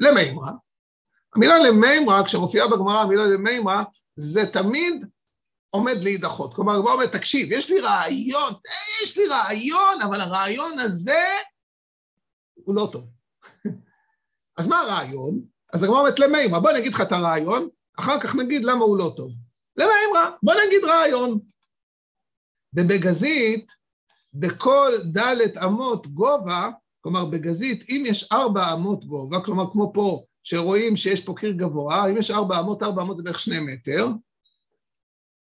למימרה, 0.00 0.52
המילה 1.34 1.58
למימרה, 1.58 2.24
כשמופיעה 2.24 2.68
בגמרא 2.68 3.00
המילה 3.00 3.26
למימרה, 3.26 3.84
זה 4.16 4.46
תמיד 4.46 5.06
עומד 5.70 5.96
להידחות. 6.02 6.54
כלומר, 6.54 6.74
הגמרא 6.74 6.92
אומרת, 6.92 7.12
תקשיב, 7.12 7.52
יש 7.52 7.70
לי 7.70 7.80
רעיון, 7.80 8.52
יש 9.02 9.18
לי 9.18 9.26
רעיון, 9.26 10.02
אבל 10.02 10.20
הרעיון 10.20 10.78
הזה 10.78 11.24
הוא 12.54 12.74
לא 12.74 12.88
טוב. 12.92 13.04
אז 14.58 14.68
מה 14.68 14.80
הרעיון? 14.80 15.40
אז 15.72 15.82
הגמרא 15.82 15.98
אומרת 15.98 16.18
למימרה, 16.18 16.60
בוא 16.60 16.72
נגיד 16.72 16.92
לך 16.92 17.00
את 17.00 17.12
הרעיון, 17.12 17.68
אחר 17.98 18.20
כך 18.20 18.36
נגיד 18.36 18.64
למה 18.64 18.84
הוא 18.84 18.98
לא 18.98 19.12
טוב. 19.16 19.32
למימרה, 19.76 20.30
בוא 20.42 20.54
נגיד 20.66 20.84
רעיון. 20.84 21.38
בבגזית, 22.72 23.72
בכל 24.34 24.92
דלת 25.04 25.58
אמות 25.58 26.06
גובה, 26.06 26.70
כלומר 27.00 27.24
בגזית, 27.24 27.84
אם 27.90 28.02
יש 28.06 28.32
ארבע 28.32 28.72
אמות 28.72 29.04
גובה, 29.04 29.40
כלומר 29.40 29.72
כמו 29.72 29.92
פה, 29.94 30.24
שרואים 30.42 30.96
שיש 30.96 31.24
פה 31.24 31.34
קיר 31.36 31.52
גבוה, 31.52 32.10
אם 32.10 32.16
יש 32.16 32.30
ארבע 32.30 32.60
אמות, 32.60 32.82
ארבע 32.82 33.02
אמות 33.02 33.16
זה 33.16 33.22
בערך 33.22 33.38
שני 33.38 33.58
מטר, 33.58 34.08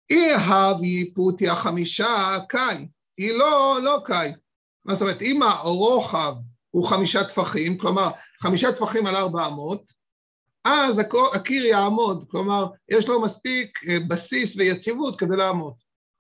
אי 0.09 0.33
הווי 0.33 1.13
פוטיה 1.13 1.55
חמישה 1.55 2.37
קאי, 2.49 2.87
היא 3.17 3.33
לא, 3.33 3.79
לא 3.83 4.01
קאי. 4.05 4.31
מה 4.85 4.93
זאת 4.93 5.01
אומרת, 5.01 5.21
אם 5.21 5.43
הרוחב 5.43 6.33
הוא 6.71 6.85
חמישה 6.85 7.23
טפחים, 7.23 7.77
כלומר 7.77 8.09
חמישה 8.41 8.71
טפחים 8.71 9.05
על 9.05 9.15
ארבע 9.15 9.47
אמות, 9.47 9.91
אז 10.65 11.01
הקיר 11.33 11.65
יעמוד, 11.65 12.25
כלומר 12.31 12.67
יש 12.89 13.07
לו 13.07 13.21
מספיק 13.21 13.79
אה, 13.87 13.97
בסיס 14.07 14.55
ויציבות 14.55 15.19
כדי 15.19 15.35
לעמוד. 15.35 15.73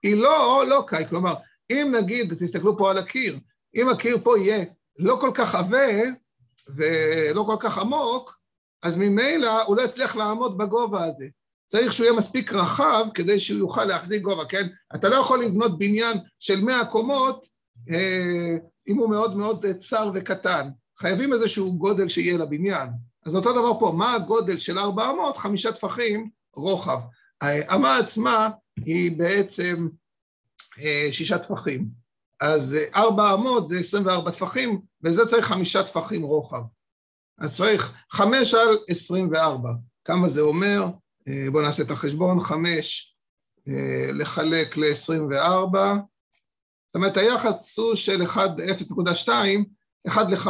היא 0.03 0.15
לא, 0.15 0.63
לא 0.67 0.83
קאי, 0.87 1.05
כלומר 1.05 1.33
אם 1.71 1.95
נגיד, 1.99 2.33
תסתכלו 2.33 2.77
פה 2.77 2.91
על 2.91 2.97
הקיר, 2.97 3.39
אם 3.75 3.89
הקיר 3.89 4.17
פה 4.23 4.39
יהיה 4.39 4.65
לא 4.99 5.17
כל 5.21 5.31
כך 5.33 5.55
עבה 5.55 5.87
ולא 6.75 7.43
כל 7.43 7.55
כך 7.59 7.77
עמוק, 7.77 8.39
אז 8.83 8.97
ממילא 8.97 9.63
הוא 9.63 9.77
לא 9.77 9.81
יצליח 9.81 10.15
לעמוד 10.15 10.57
בגובה 10.57 11.05
הזה. 11.05 11.27
צריך 11.71 11.93
שהוא 11.93 12.05
יהיה 12.05 12.17
מספיק 12.17 12.53
רחב 12.53 13.07
כדי 13.13 13.39
שהוא 13.39 13.59
יוכל 13.59 13.85
להחזיק 13.85 14.21
גובה, 14.21 14.45
כן? 14.45 14.67
אתה 14.95 15.09
לא 15.09 15.15
יכול 15.15 15.43
לבנות 15.43 15.79
בניין 15.79 16.17
של 16.39 16.61
100 16.61 16.85
קומות 16.85 17.47
אה, 17.89 18.57
אם 18.87 18.97
הוא 18.97 19.09
מאוד 19.09 19.37
מאוד 19.37 19.65
צר 19.79 20.11
וקטן. 20.13 20.69
חייבים 20.99 21.33
איזשהו 21.33 21.77
גודל 21.77 22.09
שיהיה 22.09 22.37
לבניין. 22.37 22.89
אז 23.25 23.35
אותו 23.35 23.51
דבר 23.51 23.79
פה, 23.79 23.93
מה 23.97 24.13
הגודל 24.13 24.59
של 24.59 24.79
400? 24.79 25.37
חמישה 25.37 25.71
טפחים 25.71 26.29
רוחב. 26.55 26.99
האמה 27.41 27.97
עצמה 27.97 28.49
היא 28.85 29.17
בעצם 29.17 29.87
אה, 30.79 31.07
שישה 31.11 31.37
טפחים. 31.37 31.87
אז 32.41 32.77
400 32.95 33.67
זה 33.67 33.79
24 33.79 34.31
טפחים, 34.31 34.81
וזה 35.03 35.25
צריך 35.25 35.45
חמישה 35.45 35.83
טפחים 35.83 36.21
רוחב. 36.21 36.61
אז 37.39 37.55
צריך 37.55 37.93
חמש 38.11 38.53
על 38.53 38.77
24. 38.89 39.71
כמה 40.05 40.29
זה 40.29 40.41
אומר? 40.41 40.85
אה, 41.29 41.51
בואו 41.51 41.63
נעשה 41.63 41.83
את 41.83 41.91
החשבון, 41.91 42.39
חמש 42.39 43.15
אה, 43.67 44.11
לחלק 44.11 44.77
ל-24, 44.77 45.75
זאת 46.87 46.95
אומרת 46.95 47.17
היחס 47.17 47.77
הוא 47.77 47.95
של 47.95 48.21
0.2, 48.21 49.29
1 50.07 50.27
ל-5, 50.29 50.47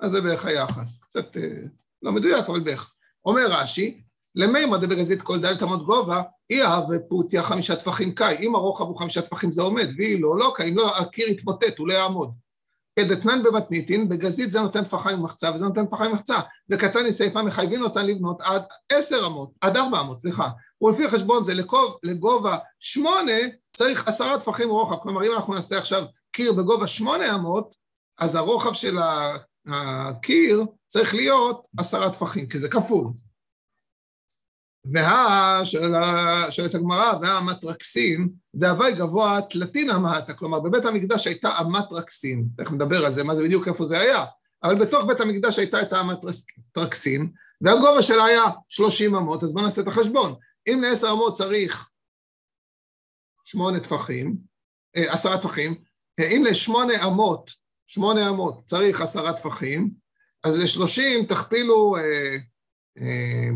אז 0.00 0.10
זה 0.10 0.20
בערך 0.20 0.44
היחס, 0.44 1.00
קצת 1.00 1.36
אה, 1.36 1.62
לא 2.02 2.12
מדויק, 2.12 2.44
אבל 2.48 2.60
בערך. 2.60 2.94
אומר 3.24 3.46
רש"י, 3.46 4.02
למימא 4.34 4.76
דבגזית 4.76 5.22
כל 5.22 5.40
דלת 5.40 5.62
אמות 5.62 5.84
גובה, 5.84 6.22
אי 6.50 6.62
אהב 6.62 6.98
פוטיה 7.08 7.42
חמישה 7.42 7.76
טפחים 7.76 8.14
קאי, 8.14 8.36
אם 8.40 8.54
הרוחב 8.54 8.84
הוא 8.84 8.98
חמישה 8.98 9.22
טפחים 9.22 9.52
זה 9.52 9.62
עומד, 9.62 9.88
והיא 9.96 10.22
לא, 10.22 10.38
לא 10.38 10.52
קאי, 10.56 10.70
אם 10.70 10.76
לא, 10.76 10.98
הקיר 10.98 11.28
יתמוטט, 11.28 11.78
הוא 11.78 11.88
לא 11.88 11.92
יעמוד. 11.92 12.32
כדתנן 13.04 13.42
במתניתין, 13.42 14.08
בגזית 14.08 14.52
זה 14.52 14.60
נותן 14.60 14.84
טפחה 14.84 15.10
עם 15.10 15.22
מחצה 15.22 15.50
וזה 15.54 15.64
נותן 15.64 15.86
טפחה 15.86 16.04
עם 16.04 16.12
מחצה. 16.12 16.38
וקטני 16.70 17.12
סיפה 17.12 17.42
מחייבים 17.42 17.82
אותן 17.82 18.06
לבנות 18.06 18.40
עד 18.40 18.62
עשר 18.92 19.26
אמות, 19.26 19.50
עד 19.60 19.76
ארבע 19.76 20.00
אמות, 20.00 20.20
סליחה. 20.20 20.48
ולפי 20.82 21.04
החשבון 21.04 21.44
זה 21.44 21.54
לגוב, 21.54 21.98
לגובה 22.02 22.58
שמונה, 22.80 23.32
צריך 23.76 24.08
עשרה 24.08 24.40
טפחים 24.40 24.70
רוחב. 24.70 24.96
כלומר, 25.02 25.26
אם 25.26 25.32
אנחנו 25.32 25.54
נעשה 25.54 25.78
עכשיו 25.78 26.04
קיר 26.32 26.52
בגובה 26.52 26.86
שמונה 26.86 27.34
אמות, 27.34 27.74
אז 28.18 28.34
הרוחב 28.34 28.72
של 28.72 28.98
הקיר 29.66 30.64
צריך 30.88 31.14
להיות 31.14 31.62
עשרה 31.78 32.10
טפחים, 32.10 32.46
כי 32.46 32.58
זה 32.58 32.68
כפול. 32.68 33.06
וה, 34.84 35.60
שואלת 36.50 36.74
הגמרא, 36.74 37.12
והמטרקסין, 37.22 38.28
דהווי 38.54 38.92
גבוה 38.92 39.40
תלתין 39.50 39.90
המעטה, 39.90 40.34
כלומר 40.34 40.60
בבית 40.60 40.84
המקדש 40.84 41.26
הייתה 41.26 41.48
המטרקסין, 41.48 42.48
תכף 42.56 42.72
נדבר 42.72 43.06
על 43.06 43.14
זה, 43.14 43.24
מה 43.24 43.34
זה 43.34 43.42
בדיוק, 43.42 43.68
איפה 43.68 43.86
זה 43.86 43.98
היה, 43.98 44.24
אבל 44.62 44.78
בתוך 44.78 45.04
בית 45.04 45.20
המקדש 45.20 45.58
הייתה 45.58 45.82
את 45.82 45.92
המטרקסין, 45.92 47.32
והגובה 47.60 48.02
שלה 48.02 48.24
היה 48.24 48.42
30 48.68 49.14
אמות, 49.14 49.42
אז 49.42 49.52
בואו 49.52 49.64
נעשה 49.64 49.82
את 49.82 49.88
החשבון, 49.88 50.34
אם 50.68 50.82
לעשר 50.82 51.10
אמות 51.12 51.36
צריך 51.36 51.88
שמונה 53.44 53.80
טפחים, 53.80 54.36
אה, 54.96 55.12
עשרה 55.12 55.38
טפחים, 55.38 55.74
אה, 56.20 56.28
אם 56.28 56.44
לשמונה 56.50 57.06
אמות, 57.06 57.50
שמונה 57.86 58.28
אמות 58.28 58.64
צריך 58.64 59.00
עשרה 59.00 59.32
טפחים, 59.32 59.90
אז 60.44 60.62
לשלושים 60.62 61.26
תכפילו, 61.26 61.96
אה, 61.96 62.36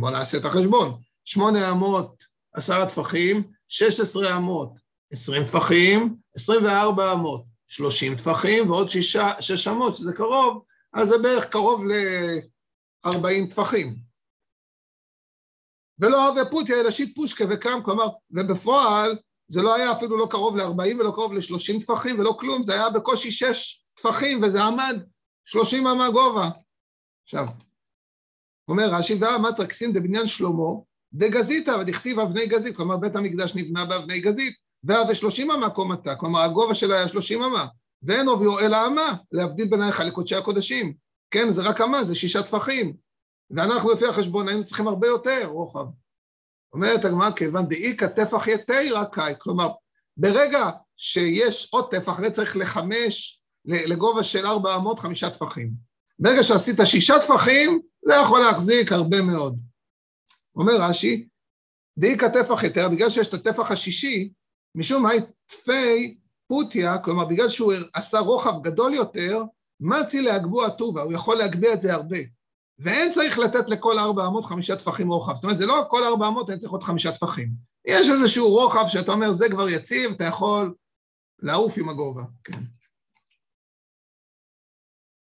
בואו 0.00 0.10
נעשה 0.10 0.38
את 0.38 0.44
החשבון, 0.44 1.00
שמונה 1.24 1.70
אמות, 1.70 2.24
עשרה 2.52 2.88
טפחים, 2.88 3.52
שש 3.68 4.00
עשרה 4.00 4.36
אמות, 4.36 4.72
עשרים 5.12 5.46
טפחים, 5.46 6.16
עשרים 6.34 6.64
וארבע 6.64 7.12
אמות, 7.12 7.44
שלושים 7.68 8.16
טפחים, 8.16 8.70
ועוד 8.70 8.88
שישה, 8.88 9.30
שש 9.40 9.68
אמות, 9.68 9.96
שזה 9.96 10.12
קרוב, 10.12 10.64
אז 10.92 11.08
זה 11.08 11.18
בערך 11.18 11.48
קרוב 11.48 11.82
לארבעים 13.04 13.46
טפחים. 13.46 13.96
ולא 15.98 16.28
אבי 16.28 16.40
פוטיה, 16.50 16.80
אלא 16.80 16.90
שיט 16.90 17.16
פושקה 17.16 17.44
וקם, 17.50 17.78
כלומר, 17.84 18.06
ובפועל 18.30 19.18
זה 19.48 19.62
לא 19.62 19.74
היה 19.74 19.92
אפילו 19.92 20.16
לא 20.16 20.26
קרוב 20.30 20.56
ל-40 20.56 21.00
ולא 21.00 21.10
קרוב 21.10 21.32
ל-30 21.32 21.80
טפחים 21.80 22.18
ולא 22.18 22.36
כלום, 22.40 22.62
זה 22.62 22.74
היה 22.74 22.90
בקושי 22.90 23.30
שש 23.30 23.84
טפחים 23.94 24.42
וזה 24.42 24.62
עמד 24.62 25.02
30 25.44 25.86
אמה 25.86 26.10
גובה. 26.10 26.48
עכשיו, 27.24 27.46
אומר 28.68 28.84
רש"י, 28.92 29.14
ואמת 29.14 29.60
רקסין 29.60 29.92
דבניין 29.92 30.26
שלמה, 30.26 30.72
דגזיתא, 31.14 31.70
ודכתיב 31.70 32.20
אבני 32.20 32.46
גזית, 32.46 32.76
כלומר 32.76 32.96
בית 32.96 33.16
המקדש 33.16 33.54
נבנה 33.54 33.84
באבני 33.84 34.20
גזית, 34.20 34.54
והווה 34.84 35.14
שלושים 35.14 35.50
אמה 35.50 35.70
קומתה, 35.70 36.14
כלומר 36.14 36.40
הגובה 36.40 36.74
שלה 36.74 36.96
היה 36.96 37.08
שלושים 37.08 37.42
אמה, 37.42 37.66
ואין 38.02 38.28
עוביו 38.28 38.58
אלא 38.58 38.86
אמה, 38.86 39.14
להבדיל 39.32 39.68
בין 39.68 39.80
לקודשי 40.06 40.36
הקודשים. 40.36 40.94
כן, 41.30 41.52
זה 41.52 41.62
רק 41.62 41.80
אמה, 41.80 42.04
זה 42.04 42.14
שישה 42.14 42.42
טפחים. 42.42 42.94
ואנחנו 43.50 43.92
לפי 43.92 44.06
החשבון 44.06 44.48
היינו 44.48 44.64
צריכים 44.64 44.88
הרבה 44.88 45.06
יותר 45.06 45.46
רוחב. 45.46 45.86
אומרת 46.72 47.04
הגמרא, 47.04 47.30
כיוון 47.30 47.66
דאיכא 47.66 48.06
טפח 48.06 48.46
יתי 48.46 48.90
רקאי, 48.90 49.34
כלומר, 49.38 49.68
ברגע 50.16 50.70
שיש 50.96 51.68
עוד 51.72 51.90
טפח, 51.90 52.20
זה 52.20 52.30
צריך 52.30 52.56
לחמש, 52.56 53.40
לגובה 53.64 54.24
של 54.24 54.46
ארבע 54.46 54.76
אמות, 54.76 54.98
חמישה 54.98 55.30
טפחים. 55.30 55.70
ברגע 56.18 56.42
שעשית 56.42 56.76
שישה 56.84 57.18
טפחים, 57.18 57.80
זה 58.02 58.14
יכול 58.14 58.40
להחזיק 58.40 58.92
הרבה 58.92 59.22
מאוד. 59.22 59.58
אומר 60.56 60.74
רש"י, 60.80 61.28
דאיכא 61.98 62.28
טפח 62.28 62.62
יותר, 62.62 62.88
בגלל 62.88 63.10
שיש 63.10 63.28
את 63.28 63.34
הטפח 63.34 63.70
השישי, 63.70 64.32
משום 64.74 65.02
מה 65.02 65.10
תפי 65.46 66.16
פוטיה, 66.48 66.98
כלומר 66.98 67.24
בגלל 67.24 67.48
שהוא 67.48 67.72
עשה 67.94 68.18
רוחב 68.18 68.62
גדול 68.62 68.94
יותר, 68.94 69.42
מצי 69.80 70.22
להגבו 70.22 70.64
הטובה, 70.64 71.02
הוא 71.02 71.12
יכול 71.12 71.36
להגביה 71.36 71.72
את 71.72 71.80
זה 71.80 71.94
הרבה. 71.94 72.18
ואין 72.78 73.12
צריך 73.12 73.38
לתת 73.38 73.68
לכל 73.68 73.98
ארבע 73.98 74.26
אמות 74.26 74.44
חמישה 74.44 74.76
טפחים 74.76 75.08
רוחב. 75.08 75.34
זאת 75.34 75.44
אומרת, 75.44 75.58
זה 75.58 75.66
לא 75.66 75.86
כל 75.88 76.04
ארבע 76.04 76.28
אמות, 76.28 76.50
אין 76.50 76.58
צריך 76.58 76.72
עוד 76.72 76.82
חמישה 76.82 77.12
טפחים. 77.12 77.48
יש 77.84 78.08
איזשהו 78.10 78.48
רוחב 78.48 78.84
שאתה 78.86 79.12
אומר, 79.12 79.32
זה 79.32 79.48
כבר 79.50 79.68
יציב, 79.68 80.10
אתה 80.10 80.24
יכול 80.24 80.74
לעוף 81.42 81.78
עם 81.78 81.88
הגובה, 81.88 82.22
כן. 82.44 82.60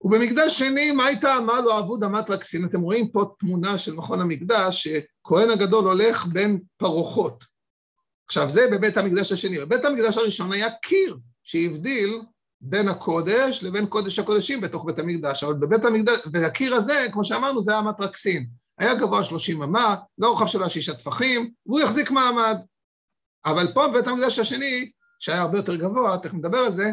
ובמקדש 0.06 0.58
שני, 0.58 0.92
מה 0.92 1.04
הייתה 1.04 1.36
אמר 1.36 1.60
לו 1.60 1.78
אבוד 1.78 2.04
המטרקסין? 2.04 2.64
אתם 2.64 2.80
רואים 2.80 3.08
פה 3.08 3.34
תמונה 3.38 3.78
של 3.78 3.94
מכון 3.94 4.20
המקדש, 4.20 4.88
שכהן 4.88 5.50
הגדול 5.50 5.84
הולך 5.84 6.26
בין 6.26 6.60
פרוחות. 6.76 7.44
עכשיו, 8.26 8.50
זה 8.50 8.68
בבית 8.72 8.96
המקדש 8.96 9.32
השני. 9.32 9.58
בבית 9.58 9.84
המקדש 9.84 10.16
הראשון 10.16 10.52
היה 10.52 10.70
קיר 10.70 11.16
שהבדיל 11.42 12.20
בין 12.60 12.88
הקודש 12.88 13.62
לבין 13.62 13.86
קודש 13.86 14.18
הקודשים 14.18 14.60
בתוך 14.60 14.84
בית 14.84 14.98
המקדש, 14.98 15.44
אבל 15.44 15.54
בבית 15.54 15.84
המקדש, 15.84 16.18
והקיר 16.32 16.74
הזה, 16.74 17.06
כמו 17.12 17.24
שאמרנו, 17.24 17.62
זה 17.62 17.70
היה 17.70 17.80
המטרקסין. 17.80 18.46
היה 18.78 18.94
גבוה 18.94 19.24
שלושים 19.24 19.62
אמה, 19.62 19.96
והרוחב 20.18 20.46
שלו 20.46 20.60
היה 20.60 20.70
שישה 20.70 20.94
טפחים, 20.94 21.50
והוא 21.66 21.80
החזיק 21.80 22.10
מעמד. 22.10 22.56
אבל 23.46 23.72
פה 23.74 23.88
בבית 23.88 24.06
המקדש 24.06 24.38
השני, 24.38 24.90
שהיה 25.20 25.40
הרבה 25.40 25.58
יותר 25.58 25.76
גבוה, 25.76 26.18
תכף 26.18 26.34
נדבר 26.34 26.58
על 26.58 26.74
זה, 26.74 26.92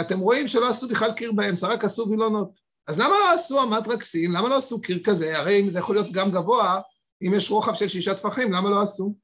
אתם 0.00 0.18
רואים 0.18 0.48
שלא 0.48 0.68
עשו 0.68 0.88
בכלל 0.88 1.12
קיר 1.12 1.32
באמצע, 1.32 1.66
רק 1.66 1.84
עשו 1.84 2.06
וילונות. 2.10 2.50
אז 2.86 2.98
למה 2.98 3.10
לא 3.18 3.32
עשו 3.34 3.60
המטרקסין? 3.60 4.32
למה 4.32 4.48
לא 4.48 4.58
עשו 4.58 4.80
קיר 4.80 5.02
כזה? 5.04 5.38
הרי 5.38 5.60
אם 5.60 5.70
זה 5.70 5.78
יכול 5.78 5.94
להיות 5.96 6.12
גם 6.12 6.30
גבוה, 6.30 6.80
אם 7.26 7.34
יש 7.34 7.50
רוחב 7.50 7.74
של 7.74 7.88
שישה 7.88 8.14
טפחים, 8.14 8.52
למה 8.52 8.70
לא 8.70 8.82
עשו? 8.82 9.14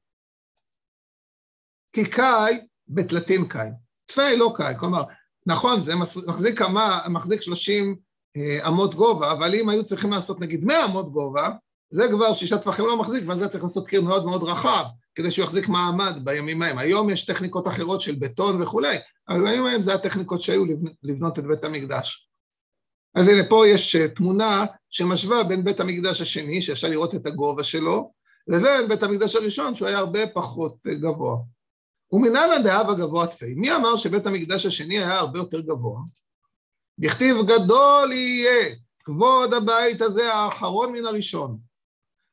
כי 1.93 2.09
קאי 2.09 2.57
בתלתין 2.87 3.47
קאי. 3.47 3.69
תפי 4.05 4.37
לא 4.37 4.53
קאי, 4.57 4.73
כלומר, 4.79 5.03
נכון, 5.45 5.81
זה 5.81 5.93
מחזיק 6.27 6.59
כמה, 6.59 7.01
מחזיק 7.09 7.41
30 7.41 7.95
אה, 8.37 8.67
אמות 8.67 8.95
גובה, 8.95 9.31
אבל 9.31 9.55
אם 9.55 9.69
היו 9.69 9.85
צריכים 9.85 10.11
לעשות 10.11 10.39
נגיד 10.39 10.65
100 10.65 10.85
אמות 10.85 11.11
גובה, 11.11 11.49
זה 11.91 12.07
כבר 12.11 12.33
שישה 12.33 12.57
טפחים 12.57 12.85
לא 12.85 12.97
מחזיק, 12.97 13.23
ואז 13.27 13.39
זה 13.39 13.47
צריך 13.47 13.63
לעשות 13.63 13.87
קיר 13.87 14.01
מאוד 14.01 14.25
מאוד 14.25 14.43
רחב, 14.43 14.83
כדי 15.15 15.31
שהוא 15.31 15.45
יחזיק 15.45 15.67
מעמד 15.67 16.19
בימים 16.23 16.61
ההם. 16.61 16.77
היום 16.77 17.09
יש 17.09 17.25
טכניקות 17.25 17.67
אחרות 17.67 18.01
של 18.01 18.15
בטון 18.15 18.61
וכולי, 18.61 18.97
אבל 19.29 19.43
בימים 19.43 19.65
ההם 19.65 19.81
זה 19.81 19.93
הטכניקות 19.93 20.41
שהיו 20.41 20.63
לבנות 21.03 21.39
את 21.39 21.43
בית 21.43 21.63
המקדש. 21.63 22.27
אז 23.15 23.27
הנה, 23.27 23.49
פה 23.49 23.67
יש 23.67 23.95
אה, 23.95 24.07
תמונה 24.07 24.65
שמשווה 24.89 25.43
בין 25.43 25.63
בית 25.63 25.79
המקדש 25.79 26.21
השני, 26.21 26.61
שאפשר 26.61 26.87
לראות 26.89 27.15
את 27.15 27.25
הגובה 27.25 27.63
שלו, 27.63 28.11
לבין 28.47 28.87
בית 28.87 29.03
המקדש 29.03 29.35
הראשון, 29.35 29.75
שהוא 29.75 29.87
היה 29.87 29.97
הרבה 29.97 30.27
פחות 30.27 30.75
אה, 30.87 30.93
גבוה. 30.93 31.37
ומנהל 32.11 32.53
הדאב 32.53 32.89
הגבוה 32.89 33.27
תפי. 33.27 33.53
מי 33.53 33.75
אמר 33.75 33.97
שבית 33.97 34.25
המקדש 34.27 34.65
השני 34.65 34.97
היה 34.97 35.19
הרבה 35.19 35.39
יותר 35.39 35.59
גבוה? 35.59 36.01
דכתיב 36.99 37.37
גדול 37.45 38.11
יהיה 38.11 38.75
כבוד 39.03 39.53
הבית 39.53 40.01
הזה 40.01 40.33
האחרון 40.33 40.91
מן 40.91 41.05
הראשון. 41.05 41.70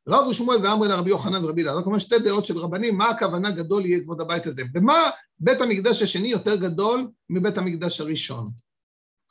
רב 0.08 0.26
ושמואל 0.26 0.58
ואמרי 0.62 0.88
לרבי 0.88 1.10
יוחנן 1.10 1.44
ורבי 1.44 1.62
אלעזר, 1.62 1.82
כלומר 1.82 1.98
שתי 1.98 2.18
דעות 2.18 2.46
של 2.46 2.58
רבנים, 2.58 2.98
מה 2.98 3.08
הכוונה 3.08 3.50
גדול 3.50 3.86
יהיה 3.86 4.00
כבוד 4.00 4.20
הבית 4.20 4.46
הזה? 4.46 4.62
במה 4.72 5.10
בית 5.38 5.60
המקדש 5.60 6.02
השני 6.02 6.28
יותר 6.28 6.56
גדול 6.56 7.08
מבית 7.30 7.58
המקדש 7.58 8.00
הראשון? 8.00 8.48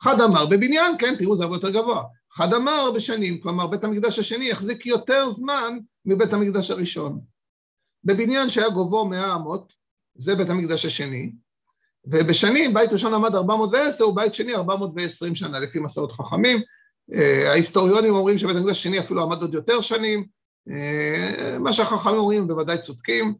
אחד 0.02 0.20
אמר 0.20 0.46
בבניין, 0.46 0.94
כן, 0.98 1.14
תראו 1.18 1.36
זה 1.36 1.44
הרבה 1.44 1.56
יותר 1.56 1.70
גבוה. 1.70 2.02
אחד 2.36 2.54
אמר 2.54 2.90
בשנים, 2.94 3.40
כלומר 3.40 3.66
בית 3.66 3.84
המקדש 3.84 4.18
השני 4.18 4.48
יחזיק 4.48 4.86
יותר 4.86 5.30
זמן 5.30 5.78
מבית 6.04 6.32
המקדש 6.32 6.70
הראשון. 6.70 7.20
בבניין 8.04 8.50
שהיה 8.50 8.68
גובהו 8.68 9.08
מאה 9.08 9.34
אמות, 9.34 9.72
זה 10.14 10.34
בית 10.34 10.50
המקדש 10.50 10.84
השני, 10.84 11.32
ובשנים 12.04 12.74
בית 12.74 12.92
ראשון 12.92 13.14
עמד 13.14 13.34
410 13.34 14.08
ובית 14.08 14.34
שני 14.34 14.54
420 14.54 15.34
שנה 15.34 15.60
לפי 15.60 15.78
מסעות 15.78 16.12
חכמים. 16.12 16.58
אה, 17.14 17.50
ההיסטוריונים 17.50 18.14
אומרים 18.14 18.38
שבית 18.38 18.56
המקדש 18.56 18.78
השני 18.78 18.98
אפילו 18.98 19.22
עמד 19.22 19.42
עוד 19.42 19.54
יותר 19.54 19.80
שנים, 19.80 20.37
מה 21.60 21.72
שהחכמים 21.72 22.16
אומרים 22.16 22.48
בוודאי 22.48 22.78
צודקים, 22.78 23.34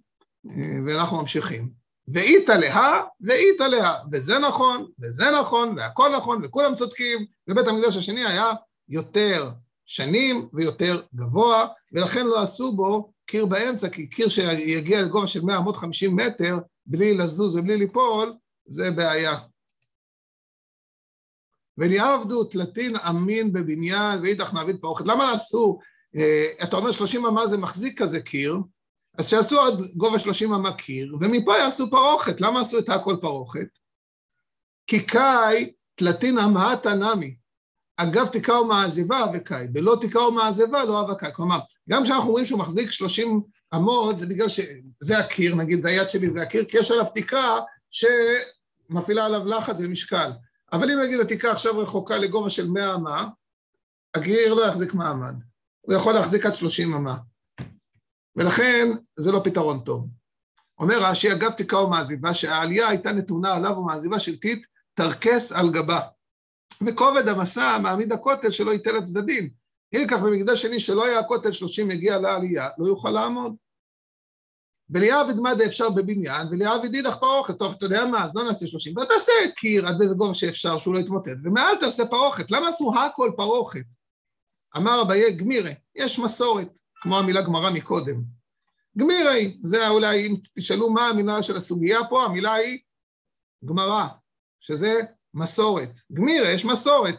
אה, 0.50 0.78
ואנחנו 0.86 1.16
ממשיכים. 1.16 1.70
ואית 2.08 2.50
עליה, 2.50 3.02
ואית 3.20 3.60
עליה, 3.60 3.94
וזה 4.12 4.38
נכון, 4.38 4.90
וזה 5.00 5.24
נכון, 5.40 5.74
והכל 5.76 6.16
נכון, 6.16 6.40
וכולם 6.44 6.74
צודקים, 6.74 7.26
ובית 7.48 7.66
המקדש 7.66 7.96
השני 7.96 8.24
היה 8.24 8.52
יותר 8.88 9.50
שנים 9.86 10.48
ויותר 10.52 11.02
גבוה, 11.14 11.66
ולכן 11.92 12.26
לא 12.26 12.42
עשו 12.42 12.72
בו 12.72 13.12
קיר 13.26 13.46
באמצע, 13.46 13.88
כי 13.88 14.06
קיר 14.06 14.28
שיגיע 14.28 15.02
לגובה 15.02 15.26
של 15.26 15.44
150 15.44 16.16
מטר, 16.16 16.58
בלי 16.86 17.14
לזוז 17.14 17.56
ובלי 17.56 17.76
ליפול, 17.76 18.34
זה 18.66 18.90
בעיה. 18.90 19.36
וליעבדו 21.78 22.44
תלתין 22.44 22.96
אמין 22.96 23.52
בבניין 23.52 24.20
ואידך 24.22 24.54
נעביד 24.54 24.76
פרוכת. 24.80 25.04
למה 25.06 25.32
עשו, 25.32 25.78
אה, 25.78 25.86
אתה 26.62 26.76
אומר 26.76 26.92
30 26.92 27.26
אמה 27.26 27.46
זה 27.46 27.56
מחזיק 27.56 28.02
כזה 28.02 28.20
קיר, 28.20 28.56
אז 29.18 29.28
שיעשו 29.28 29.60
עד 29.60 29.74
גובה 29.96 30.18
30 30.18 30.54
אמה 30.54 30.72
קיר, 30.72 31.16
ומפה 31.20 31.58
יעשו 31.58 31.90
פרוכת. 31.90 32.40
למה 32.40 32.60
עשו 32.60 32.78
את 32.78 32.88
הכל 32.88 33.16
פרוכת? 33.20 33.68
כי 34.86 35.06
קאי 35.06 35.72
תלתין 35.94 36.38
אמהת 36.38 36.86
נמי. 36.86 37.36
אגב 37.96 38.28
תקראו 38.28 38.64
מעזיבה 38.64 39.26
וקאי, 39.34 39.66
בלא 39.66 39.96
תקראו 40.00 40.32
מעזיבה 40.32 40.84
לא 40.84 41.00
אהבה 41.00 41.14
קאי. 41.14 41.30
כלומר, 41.34 41.58
גם 41.88 42.04
כשאנחנו 42.04 42.28
אומרים 42.28 42.44
שהוא 42.44 42.58
מחזיק 42.58 42.90
30 42.90 43.42
אמות, 43.74 44.18
זה 44.18 44.26
בגלל 44.26 44.48
שזה 44.48 45.18
הקיר, 45.18 45.54
נגיד 45.54 45.86
היד 45.86 46.08
שלי 46.08 46.30
זה 46.30 46.42
הקיר, 46.42 46.64
כי 46.64 46.78
יש 46.78 46.90
עליו 46.90 47.06
תקרה 47.14 47.60
שמפעילה 47.90 49.24
עליו 49.24 49.46
לחץ 49.46 49.76
ומשקל. 49.78 50.30
אבל 50.72 50.90
אם 50.90 50.98
נגיד 50.98 51.20
התקרה 51.20 51.52
עכשיו 51.52 51.78
רחוקה 51.78 52.18
לגובה 52.18 52.50
של 52.50 52.70
100 52.70 52.94
אמה, 52.94 53.28
הקיר 54.14 54.54
לא 54.54 54.66
יחזיק 54.66 54.94
מעמד. 54.94 55.34
הוא 55.88 55.96
יכול 55.96 56.14
להחזיק 56.14 56.46
עד 56.46 56.54
30 56.54 56.94
אמה. 56.94 57.16
ולכן 58.36 58.88
זה 59.16 59.32
לא 59.32 59.40
פתרון 59.44 59.80
טוב. 59.80 60.08
אומר 60.78 61.02
רש"י, 61.02 61.32
אגב 61.32 61.52
תקראו 61.52 61.90
מעזיבה, 61.90 62.34
שהעלייה 62.34 62.88
הייתה 62.88 63.12
נתונה 63.12 63.54
עליו 63.54 63.76
ומעזיבה 63.76 64.18
שלטית 64.18 64.66
תרכס 64.94 65.52
על 65.52 65.70
גבה. 65.70 66.00
וכובד 66.86 67.28
המסע 67.28 67.78
מעמיד 67.82 68.12
הכותל 68.12 68.50
שלא 68.50 68.70
ייתן 68.70 68.94
לצדדים. 68.96 69.50
אם 69.94 70.04
כך 70.10 70.20
במקדש 70.20 70.62
שני 70.62 70.80
שלא 70.80 71.06
היה 71.06 71.18
הכותל 71.18 71.52
שלושים 71.52 71.88
מגיע 71.88 72.18
לעלייה, 72.18 72.68
לא 72.78 72.86
יוכל 72.86 73.10
לעמוד. 73.10 73.56
וליעבד 74.90 75.36
מדה 75.36 75.64
אפשר 75.64 75.90
בבניין, 75.90 76.46
וליעבד 76.50 76.94
אידך 76.94 77.16
פרוכת, 77.16 77.58
טוב, 77.58 77.74
אתה 77.76 77.86
יודע 77.86 78.04
מה, 78.04 78.24
אז 78.24 78.36
לא 78.36 78.44
נעשה 78.44 78.66
שלושים, 78.66 78.96
ואתה 78.96 79.08
תעשה 79.14 79.32
קיר 79.56 79.88
עד 79.88 80.02
איזה 80.02 80.14
גובה 80.14 80.34
שאפשר, 80.34 80.78
שהוא 80.78 80.94
לא 80.94 80.98
יתמוטט, 80.98 81.36
ומעל 81.44 81.76
תעשה 81.80 82.06
פרוכת, 82.06 82.50
למה 82.50 82.68
עשו 82.68 82.92
הכל 82.98 83.30
פרוכת? 83.36 83.84
אמר 84.76 85.02
אביי 85.02 85.32
גמירה, 85.32 85.70
יש 85.94 86.18
מסורת, 86.18 86.78
כמו 87.02 87.18
המילה 87.18 87.42
גמרא 87.42 87.70
מקודם. 87.70 88.22
גמירי, 88.98 89.58
זה 89.62 89.88
אולי, 89.88 90.26
אם 90.26 90.36
תשאלו 90.58 90.90
מה 90.90 91.06
המילה 91.06 91.42
של 91.42 91.56
הסוגיה 91.56 91.98
פה, 92.10 92.24
המילה 92.24 92.54
היא 92.54 92.78
גמרא, 93.64 94.06
שזה 94.60 95.00
מסורת. 95.34 95.90
גמירה, 96.12 96.48
יש 96.48 96.64
מסורת. 96.64 97.14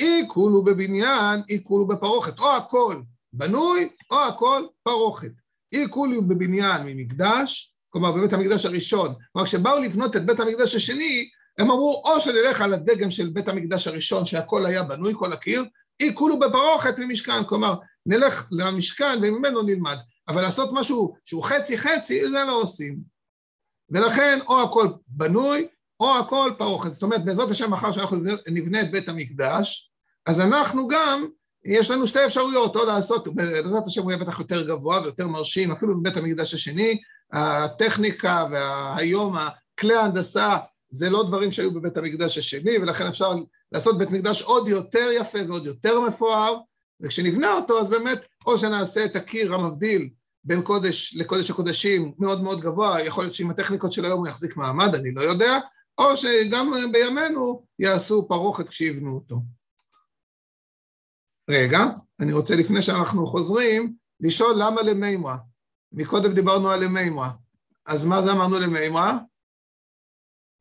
אי 0.00 0.24
כולו 0.28 0.64
בבניין, 0.64 1.42
אי 1.48 1.64
כולו 1.64 1.86
בפרוכת, 1.86 2.40
או 2.40 2.56
הכל 2.56 3.02
בנוי, 3.32 3.88
או 4.10 4.24
הכל 4.24 4.66
פרוכת. 4.82 5.32
אי 5.72 5.86
כולו 5.90 6.22
בבניין 6.22 6.82
ממקדש, 6.86 7.74
כלומר 7.90 8.12
בבית 8.12 8.32
המקדש 8.32 8.66
הראשון, 8.66 9.14
כלומר 9.32 9.46
כשבאו 9.46 9.78
לבנות 9.78 10.16
את 10.16 10.26
בית 10.26 10.40
המקדש 10.40 10.74
השני, 10.74 11.28
הם 11.58 11.70
אמרו 11.70 12.02
או 12.06 12.20
שנלך 12.20 12.60
על 12.60 12.74
הדגם 12.74 13.10
של 13.10 13.28
בית 13.28 13.48
המקדש 13.48 13.86
הראשון 13.86 14.26
שהכל 14.26 14.66
היה 14.66 14.82
בנוי, 14.82 15.12
כל 15.16 15.32
הקיר, 15.32 15.64
אי 16.00 16.14
כולו 16.14 16.38
בפרוכת 16.38 16.94
ממשכן, 16.98 17.44
כלומר 17.44 17.74
נלך 18.06 18.46
למשכן 18.50 19.18
וממנו 19.22 19.62
נלמד, 19.62 19.96
אבל 20.28 20.42
לעשות 20.42 20.70
משהו 20.72 21.14
שהוא 21.24 21.44
חצי 21.44 21.78
חצי, 21.78 22.30
זה 22.30 22.44
לא 22.44 22.62
עושים. 22.62 22.98
ולכן 23.90 24.38
או 24.48 24.62
הכל 24.62 24.88
בנוי 25.08 25.66
או 26.00 26.18
הכל 26.18 26.52
פרוכת. 26.58 26.92
זאת 26.92 27.02
אומרת, 27.02 27.24
בעזרת 27.24 27.50
השם, 27.50 27.70
מחר 27.70 27.92
שאנחנו 27.92 28.18
נבנה 28.48 28.80
את 28.80 28.90
בית 28.90 29.08
המקדש, 29.08 29.90
אז 30.26 30.40
אנחנו 30.40 30.88
גם, 30.88 31.26
יש 31.64 31.90
לנו 31.90 32.06
שתי 32.06 32.26
אפשרויות, 32.26 32.76
או 32.76 32.84
לעשות, 32.84 33.34
בעזרת 33.34 33.86
השם 33.86 34.02
הוא 34.02 34.10
יהיה 34.10 34.24
בטח 34.24 34.40
יותר 34.40 34.66
גבוה 34.66 35.02
ויותר 35.02 35.26
מרשים, 35.26 35.72
אפילו 35.72 36.00
בבית 36.00 36.16
המקדש 36.16 36.54
השני, 36.54 37.00
הטכניקה 37.32 38.44
והיום, 38.50 39.36
כלי 39.80 39.94
ההנדסה, 39.94 40.56
זה 40.90 41.10
לא 41.10 41.24
דברים 41.26 41.52
שהיו 41.52 41.70
בבית 41.74 41.96
המקדש 41.96 42.38
השני, 42.38 42.78
ולכן 42.78 43.06
אפשר 43.06 43.34
לעשות 43.72 43.98
בית 43.98 44.10
מקדש 44.10 44.42
עוד 44.42 44.68
יותר 44.68 45.08
יפה 45.12 45.38
ועוד 45.48 45.66
יותר 45.66 46.00
מפואר, 46.00 46.58
וכשנבנה 47.00 47.52
אותו, 47.52 47.80
אז 47.80 47.90
באמת, 47.90 48.18
או 48.46 48.58
שנעשה 48.58 49.04
את 49.04 49.16
הקיר 49.16 49.54
המבדיל 49.54 50.10
בין 50.44 50.62
קודש 50.62 51.14
לקודש 51.16 51.50
הקודשים 51.50 52.14
מאוד 52.18 52.42
מאוד 52.42 52.60
גבוה, 52.60 53.00
יכול 53.00 53.24
להיות 53.24 53.34
שעם 53.34 53.50
הטכניקות 53.50 53.92
של 53.92 54.04
היום 54.04 54.18
הוא 54.18 54.28
יחזיק 54.28 54.56
מעמד, 54.56 54.94
אני 54.94 55.14
לא 55.14 55.20
יודע, 55.20 55.58
או 55.98 56.16
שגם 56.16 56.72
בימינו 56.92 57.66
יעשו 57.78 58.28
פרוכת 58.28 58.68
כשיבנו 58.68 59.14
אותו. 59.14 59.36
רגע, 61.50 61.78
אני 62.20 62.32
רוצה 62.32 62.56
לפני 62.56 62.82
שאנחנו 62.82 63.26
חוזרים, 63.26 63.94
לשאול 64.20 64.54
למה 64.58 64.82
למימרה. 64.82 65.36
מקודם 65.92 66.34
דיברנו 66.34 66.70
על 66.70 66.84
למימרה. 66.84 67.30
אז 67.86 68.04
מה 68.06 68.22
זה 68.22 68.32
אמרנו 68.32 68.58
למימרה? 68.58 69.18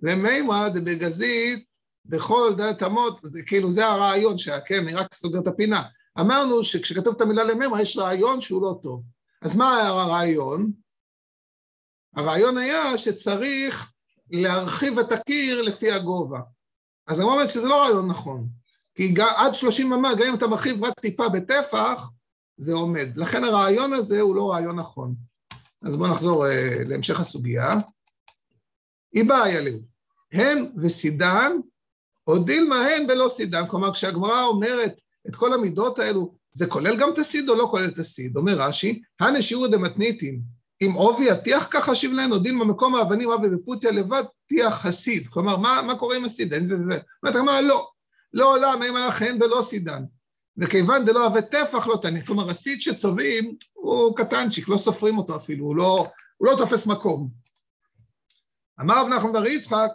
למימרה 0.02 0.70
זה 0.74 0.82
בגזית, 0.82 1.69
בכל 2.10 2.54
דעת 2.58 2.84
אמות, 2.84 3.20
זה 3.24 3.42
כאילו 3.42 3.72
זה 3.72 3.88
הרעיון 3.88 4.38
שהיה, 4.38 4.62
כן, 4.62 4.80
אני 4.80 4.94
רק 4.94 5.14
סוגר 5.14 5.40
את 5.40 5.48
הפינה. 5.48 5.84
אמרנו 6.20 6.64
שכשכתוב 6.64 7.16
את 7.16 7.22
המילה 7.22 7.44
למימרה 7.44 7.82
יש 7.82 7.98
רעיון 7.98 8.42
שהוא 8.42 8.62
לא 8.62 8.80
טוב. 8.84 9.04
אז 9.42 9.56
מה 9.56 9.78
היה 9.78 9.88
הרעיון? 9.88 10.72
הרעיון 12.16 12.58
היה 12.58 12.98
שצריך 12.98 13.92
להרחיב 14.32 15.00
את 15.00 15.12
הקיר 15.12 15.62
לפי 15.62 15.92
הגובה. 15.92 16.40
אז 17.08 17.20
אני 17.20 17.30
אומר 17.30 17.48
שזה 17.48 17.68
לא 17.68 17.82
רעיון 17.82 18.08
נכון, 18.08 18.48
כי 18.96 19.14
עד 19.38 19.56
30 19.56 19.94
אמה, 19.94 20.16
גם 20.16 20.28
אם 20.28 20.36
אתה 20.36 20.48
מרחיב 20.48 20.84
רק 20.84 21.00
טיפה 21.00 21.30
בטפח, 21.30 22.10
זה 22.58 22.74
עומד. 22.74 23.08
לכן 23.16 23.44
הרעיון 23.44 23.94
הזה 23.94 24.22
הוא 24.22 24.36
לא 24.36 24.52
רעיון 24.52 24.80
נכון. 24.80 25.16
אז 25.82 25.96
בואו 25.96 26.12
נחזור 26.14 26.46
uh, 26.46 26.50
להמשך 26.86 27.20
הסוגיה. 27.20 27.76
איבא 29.14 29.44
היה 29.44 29.62
לי, 29.62 29.80
הן 30.32 30.72
וסידן, 30.78 31.52
או 32.30 32.38
דילמה 32.38 32.88
הן 32.88 33.06
ולא 33.10 33.30
סידן. 33.36 33.68
כלומר, 33.68 33.94
כשהגמרא 33.94 34.44
אומרת 34.44 35.02
את 35.28 35.36
כל 35.36 35.54
המידות 35.54 36.00
האלו, 36.00 36.36
זה 36.52 36.68
כולל 36.68 36.98
גם 36.98 37.10
את 37.14 37.18
הסיד 37.18 37.50
או 37.50 37.56
לא 37.56 37.68
כולל 37.72 37.86
את 37.86 38.00
הסיד? 38.00 38.38
אומר 38.38 38.54
רש"י, 38.54 39.02
הנשיעור 39.20 39.68
דמתניתין, 39.68 40.42
אם 40.82 40.92
עובי 40.92 41.32
הטיח 41.32 41.68
ככה 41.72 41.96
שיב 41.96 42.12
להן, 42.14 42.32
או 42.32 42.38
דין 42.38 42.60
במקום 42.60 42.96
האבנים 42.96 43.32
עובי 43.32 43.48
ופוטיה 43.56 43.92
לבד, 43.92 44.24
טיח 44.48 44.86
הסיד. 44.86 45.28
כלומר, 45.28 45.58
מה, 45.58 45.82
מה 45.82 45.96
קורה 45.96 46.16
עם 46.16 46.26
הסיד? 46.26 46.54
אין 46.54 46.68
זה 46.68 46.78
זה. 46.78 46.84
אומרת 46.84 47.36
הגמרא, 47.36 47.62
לא, 47.62 47.88
לא 48.34 48.54
עולם, 48.54 48.84
אין 48.84 48.94
מלאך 48.94 49.22
הן 49.22 49.38
ולא 49.42 49.62
סידן. 49.62 50.04
וכיוון 50.58 51.06
דלא 51.06 51.24
אהבה 51.24 51.42
טפח 51.42 51.88
לא 51.88 52.00
תניח. 52.02 52.28
כלומר, 52.28 52.50
הסיד 52.50 52.82
שצובעים 52.82 53.56
הוא 53.74 54.16
קטנצ'יק, 54.18 54.68
לא 54.68 54.78
סופרים 54.78 55.18
אותו 55.18 55.36
אפילו, 55.36 55.66
הוא 55.66 55.76
לא, 55.76 56.08
הוא 56.38 56.48
לא 56.48 56.56
תופס 56.58 56.86
מקום. 56.86 57.30
אמר 58.82 59.02
רב 59.02 59.08
נחמן 59.08 59.32
בר 59.32 59.46
יצחק, 59.46 59.92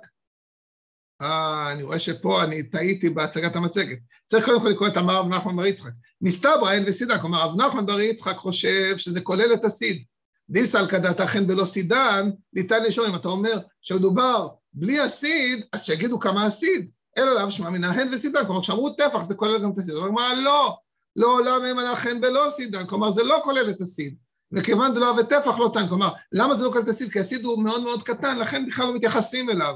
אה, 1.24 1.72
אני 1.72 1.82
רואה 1.82 1.98
שפה 1.98 2.42
אני 2.44 2.62
טעיתי 2.62 3.10
בהצגת 3.10 3.56
המצגת. 3.56 3.98
צריך 4.26 4.44
קודם 4.44 4.60
כל 4.60 4.68
לקרוא 4.68 4.88
את 4.88 4.96
אמר 4.96 5.14
רב 5.14 5.28
נחמן 5.28 5.56
בר 5.56 5.66
יצחק. 5.66 5.90
מסתברא 6.20 6.72
אין 6.72 6.84
וסידן, 6.86 7.18
כלומר 7.18 7.42
רב 7.42 7.56
נחמן 7.56 7.86
בר 7.86 8.00
יצחק 8.00 8.36
חושב 8.36 8.98
שזה 8.98 9.20
כולל 9.20 9.54
את 9.54 9.64
הסיד. 9.64 10.04
דיסל 10.50 10.86
כדת 10.86 11.20
אכן 11.20 11.46
בלא 11.46 11.64
סידן, 11.64 12.30
ניתן 12.52 12.82
לשאול 12.82 13.06
אם 13.06 13.14
אתה 13.14 13.28
אומר 13.28 13.58
שמדובר 13.82 14.48
בלי 14.72 15.00
הסיד, 15.00 15.64
אז 15.72 15.84
שיגידו 15.84 16.20
כמה 16.20 16.46
הסיד. 16.46 16.90
אלא 17.18 17.34
לאו 17.34 17.50
שמע 17.50 17.70
מן 17.70 17.84
ההן 17.84 18.08
וסידן, 18.12 18.46
כלומר 18.46 18.62
כשאמרו 18.62 18.90
טפח 18.90 19.22
זה 19.24 19.34
כולל 19.34 19.62
גם 19.62 19.70
את 19.70 19.78
הסיד. 19.78 19.94
הוא 19.94 20.06
אומר 20.06 20.34
לא, 20.40 20.76
לא 21.16 21.26
עולם 21.26 21.64
הם 21.64 21.78
על 21.78 21.86
החן 21.86 22.20
בלא 22.20 22.50
סידן, 22.56 22.86
כלומר 22.86 23.10
זה 23.10 23.22
לא 23.22 23.40
כולל 23.44 23.70
את 23.70 23.80
הסיד. 23.80 24.16
וכיוון 24.52 24.94
דלא 24.94 25.06
וטפח 25.06 25.58
לא 25.58 25.70
תן, 25.74 25.88
כלומר 25.88 26.08
למה 26.32 26.56
זה 26.56 26.64
לא 26.64 26.70
כולל 26.70 26.82
את 26.82 26.88
הסיד? 26.88 27.12
כי 27.12 27.20
הסיד 27.20 27.44
הוא 27.44 27.64
מאוד 27.64 27.82
מאוד 27.82 28.02
קטן, 28.02 28.38
לכן 28.38 28.66
בכלל 28.66 28.86
לא 28.86 28.94
מתייחסים 28.94 29.50
אליו. 29.50 29.74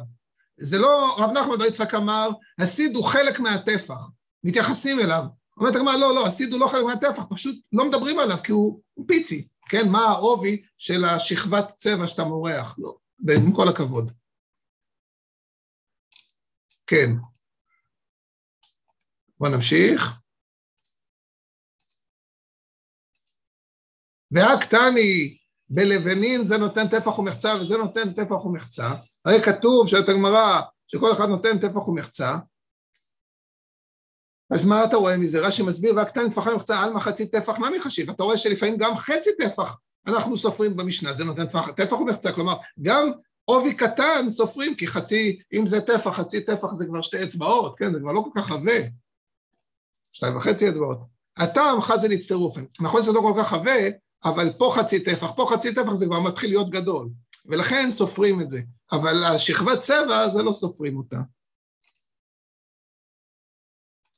זה 0.60 0.78
לא, 0.78 1.16
רב 1.18 1.30
נחמן 1.30 1.58
בר 1.58 1.64
יצחק 1.64 1.94
אמר, 1.94 2.28
הסיד 2.58 2.96
הוא 2.96 3.04
חלק 3.04 3.40
מהטפח, 3.40 4.10
מתייחסים 4.44 5.00
אליו. 5.00 5.24
אומרת 5.56 5.74
הגמרא, 5.74 5.96
לא, 5.96 6.14
לא, 6.14 6.26
הסיד 6.26 6.52
הוא 6.52 6.60
לא 6.60 6.66
חלק 6.68 6.84
מהטפח, 6.84 7.22
פשוט 7.30 7.64
לא 7.72 7.88
מדברים 7.88 8.18
עליו 8.18 8.36
כי 8.44 8.52
הוא 8.52 8.82
פיצי, 9.06 9.48
כן? 9.68 9.88
מה 9.88 9.98
העובי 9.98 10.62
של 10.78 11.04
השכבת 11.04 11.74
צבע 11.74 12.06
שאתה 12.06 12.24
מורח, 12.24 12.76
לא, 12.78 12.96
עם 13.34 13.54
כל 13.54 13.68
הכבוד. 13.68 14.10
כן. 16.86 17.10
בוא 19.38 19.48
נמשיך. 19.48 20.20
והקטני 24.30 25.38
בלבנין 25.70 26.44
זה 26.44 26.58
נותן 26.58 26.88
טפח 26.88 27.18
ומחצה 27.18 27.54
וזה 27.60 27.76
נותן 27.76 28.12
טפח 28.12 28.44
ומחצה. 28.44 28.88
הרי 29.24 29.42
כתוב 29.42 29.88
שאת 29.88 30.08
הגמרא 30.08 30.60
שכל 30.86 31.12
אחד 31.12 31.28
נותן 31.28 31.58
טפח 31.58 31.88
ומחצה. 31.88 32.36
אז 34.50 34.66
מה 34.66 34.84
אתה 34.84 34.96
רואה 34.96 35.16
מזה? 35.16 35.40
רש"י 35.40 35.62
מסביר 35.62 35.96
והקטני 35.96 36.30
טפחה 36.30 36.50
ומחצה 36.50 36.80
על 36.80 36.92
מחצי 36.92 37.26
טפח 37.26 37.58
נמי 37.58 37.80
חשיב. 37.80 38.10
אתה 38.10 38.22
רואה 38.22 38.36
שלפעמים 38.36 38.76
גם 38.76 38.96
חצי 38.96 39.30
טפח 39.38 39.78
אנחנו 40.08 40.36
סופרים 40.36 40.76
במשנה, 40.76 41.12
זה 41.12 41.24
נותן 41.24 41.46
טפח, 41.46 41.70
טפח 41.70 42.00
ומחצה, 42.00 42.32
כלומר 42.32 42.56
גם 42.82 43.10
עובי 43.44 43.74
קטן 43.74 44.30
סופרים, 44.30 44.74
כי 44.74 44.86
חצי, 44.86 45.38
אם 45.52 45.66
זה 45.66 45.80
טפח, 45.80 46.10
חצי 46.10 46.40
טפח 46.40 46.72
זה 46.72 46.86
כבר 46.86 47.02
שתי 47.02 47.22
אצבעות, 47.22 47.78
כן, 47.78 47.92
זה 47.92 48.00
כבר 48.00 48.12
לא 48.12 48.20
כל 48.20 48.40
כך 48.40 48.50
עבה. 48.50 48.72
שתיים 50.12 50.36
וחצי 50.36 50.68
אצבעות. 50.68 50.98
הטעם 51.36 51.80
חזן 51.80 52.12
הצטרופן. 52.12 52.64
נכון 52.80 53.02
שזה 53.02 53.12
לא 53.12 53.20
כל 53.20 53.34
כך 53.38 53.52
עבה, 53.52 53.80
אבל 54.24 54.52
פה 54.58 54.72
חצי 54.76 55.04
טפח, 55.04 55.32
פה 55.36 55.48
חצי 55.50 55.74
טפח 55.74 55.94
זה 55.94 56.06
כבר 56.06 56.20
מתחיל 56.20 56.50
להיות 56.50 56.70
גדול, 56.70 57.08
ולכן 57.46 57.90
סופרים 57.90 58.40
את 58.40 58.50
זה. 58.50 58.60
אבל 58.92 59.24
השכבת 59.24 59.80
צבע, 59.80 60.28
זה 60.28 60.42
לא 60.42 60.52
סופרים 60.52 60.96
אותה. 60.96 61.16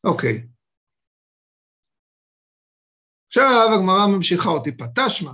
אוקיי. 0.04 0.46
עכשיו 3.26 3.68
הגמרא 3.74 4.06
ממשיכה 4.06 4.50
אותי 4.50 4.76
פה. 4.76 4.84
תשמע, 4.94 5.32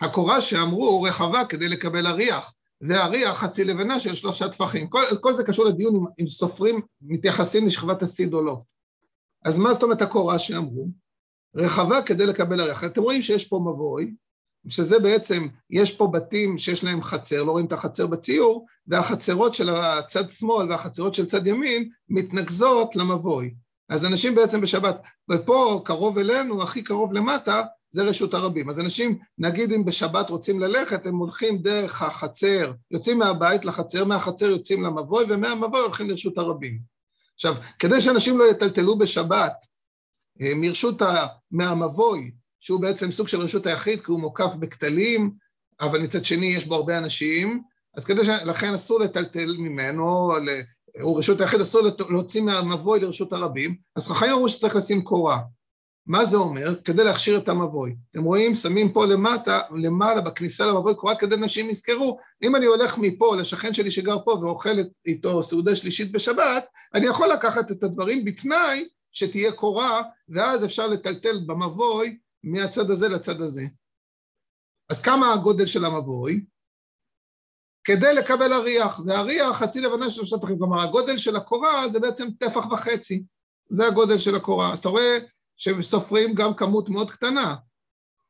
הקורה 0.00 0.40
שאמרו 0.40 1.02
רחבה 1.02 1.44
כדי 1.44 1.68
לקבל 1.68 2.06
אריח, 2.06 2.54
והאריח 2.80 3.38
חצי 3.38 3.64
לבנה 3.64 4.00
של 4.00 4.14
שלושה 4.14 4.48
טפחים. 4.48 4.88
כל, 4.88 5.02
כל 5.20 5.34
זה 5.34 5.44
קשור 5.44 5.64
לדיון 5.64 5.96
אם, 5.96 6.04
אם 6.20 6.28
סופרים 6.28 6.80
מתייחסים 7.00 7.66
לשכבת 7.66 8.02
הסיד 8.02 8.34
או 8.34 8.42
לא. 8.42 8.62
אז 9.44 9.58
מה 9.58 9.74
זאת 9.74 9.82
אומרת 9.82 10.02
הקורה 10.02 10.38
שאמרו? 10.38 10.88
רחבה 11.56 12.02
כדי 12.02 12.26
לקבל 12.26 12.60
אריח. 12.60 12.84
אתם 12.84 13.00
רואים 13.00 13.22
שיש 13.22 13.48
פה 13.48 13.60
מבוי, 13.66 14.14
שזה 14.68 14.98
בעצם, 14.98 15.46
יש 15.70 15.96
פה 15.96 16.06
בתים 16.06 16.58
שיש 16.58 16.84
להם 16.84 17.02
חצר, 17.02 17.42
לא 17.42 17.52
רואים 17.52 17.66
את 17.66 17.72
החצר 17.72 18.06
בציור, 18.06 18.66
והחצרות 18.86 19.54
של 19.54 19.70
הצד 19.70 20.30
שמאל 20.30 20.70
והחצרות 20.70 21.14
של 21.14 21.26
צד 21.26 21.46
ימין 21.46 21.88
מתנקזות 22.08 22.96
למבוי. 22.96 23.54
אז 23.88 24.04
אנשים 24.04 24.34
בעצם 24.34 24.60
בשבת, 24.60 25.02
ופה 25.30 25.82
קרוב 25.84 26.18
אלינו, 26.18 26.62
הכי 26.62 26.82
קרוב 26.82 27.12
למטה, 27.12 27.62
זה 27.90 28.02
רשות 28.02 28.34
הרבים. 28.34 28.70
אז 28.70 28.80
אנשים, 28.80 29.18
נגיד 29.38 29.72
אם 29.72 29.84
בשבת 29.84 30.30
רוצים 30.30 30.60
ללכת, 30.60 31.06
הם 31.06 31.16
הולכים 31.16 31.58
דרך 31.58 32.02
החצר, 32.02 32.72
יוצאים 32.90 33.18
מהבית 33.18 33.64
לחצר, 33.64 34.04
מהחצר 34.04 34.46
יוצאים 34.46 34.82
למבוי, 34.82 35.24
ומהמבוי 35.28 35.80
הולכים 35.80 36.10
לרשות 36.10 36.38
הרבים. 36.38 36.78
עכשיו, 37.34 37.54
כדי 37.78 38.00
שאנשים 38.00 38.38
לא 38.38 38.50
יטלטלו 38.50 38.98
בשבת 38.98 39.52
אה, 40.42 40.52
מרשות, 40.56 41.02
ה... 41.02 41.26
מהמבוי, 41.50 42.30
שהוא 42.60 42.80
בעצם 42.80 43.12
סוג 43.12 43.28
של 43.28 43.40
רשות 43.40 43.66
היחיד, 43.66 44.04
כי 44.04 44.12
הוא 44.12 44.20
מוקף 44.20 44.54
בכתלים, 44.58 45.30
אבל 45.80 46.02
מצד 46.02 46.24
שני 46.24 46.46
יש 46.46 46.66
בו 46.66 46.74
הרבה 46.74 46.98
אנשים, 46.98 47.62
אז 47.96 48.04
כדי 48.04 48.24
ש... 48.24 48.28
לכן 48.28 48.74
אסור 48.74 49.00
לטלטל 49.00 49.56
ממנו, 49.58 50.32
הוא 51.00 51.18
רשות 51.18 51.40
היחיד, 51.40 51.60
אסור 51.60 51.82
להוציא 52.10 52.42
מהמבוי 52.42 53.00
לרשות 53.00 53.32
הרבים, 53.32 53.76
אז 53.96 54.06
חכמים 54.06 54.32
אמרו 54.32 54.48
שצריך 54.48 54.76
לשים 54.76 55.02
קורה. 55.02 55.38
מה 56.06 56.24
זה 56.24 56.36
אומר? 56.36 56.74
כדי 56.84 57.04
להכשיר 57.04 57.38
את 57.38 57.48
המבוי. 57.48 57.96
אתם 58.10 58.24
רואים, 58.24 58.54
שמים 58.54 58.92
פה 58.92 59.06
למטה, 59.06 59.60
למעלה, 59.76 60.20
בכניסה 60.20 60.66
למבוי, 60.66 60.94
קורה 60.94 61.16
כדי 61.16 61.36
נשים 61.36 61.70
יזכרו, 61.70 62.18
אם 62.42 62.56
אני 62.56 62.66
הולך 62.66 62.98
מפה 62.98 63.36
לשכן 63.36 63.74
שלי 63.74 63.90
שגר 63.90 64.16
פה 64.24 64.30
ואוכל 64.30 64.78
איתו 65.06 65.42
סעודה 65.42 65.76
שלישית 65.76 66.12
בשבת, 66.12 66.64
אני 66.94 67.06
יכול 67.06 67.28
לקחת 67.28 67.70
את 67.70 67.82
הדברים 67.82 68.24
בתנאי 68.24 68.88
שתהיה 69.12 69.52
קורה, 69.52 70.02
ואז 70.28 70.64
אפשר 70.64 70.86
לטלטל 70.86 71.38
במבוי 71.46 72.18
מהצד 72.44 72.90
הזה 72.90 73.08
לצד 73.08 73.40
הזה. 73.40 73.62
אז 74.88 75.00
כמה 75.00 75.32
הגודל 75.32 75.66
של 75.66 75.84
המבוי? 75.84 76.44
כדי 77.84 78.14
לקבל 78.14 78.52
אריח, 78.52 79.00
והאריח 79.06 79.56
חצי 79.56 79.80
לבנה 79.80 80.04
של 80.04 80.10
שלושה 80.10 80.38
טפחים, 80.38 80.58
כלומר 80.58 80.82
הגודל 80.82 81.18
של 81.18 81.36
הקורה 81.36 81.88
זה 81.88 82.00
בעצם 82.00 82.28
טפח 82.38 82.72
וחצי, 82.72 83.22
זה 83.70 83.86
הגודל 83.86 84.18
של 84.18 84.34
הקורה. 84.34 84.72
אז 84.72 84.78
אתה 84.78 84.88
רואה 84.88 85.18
שסופרים 85.56 86.34
גם 86.34 86.54
כמות 86.54 86.88
מאוד 86.88 87.10
קטנה. 87.10 87.56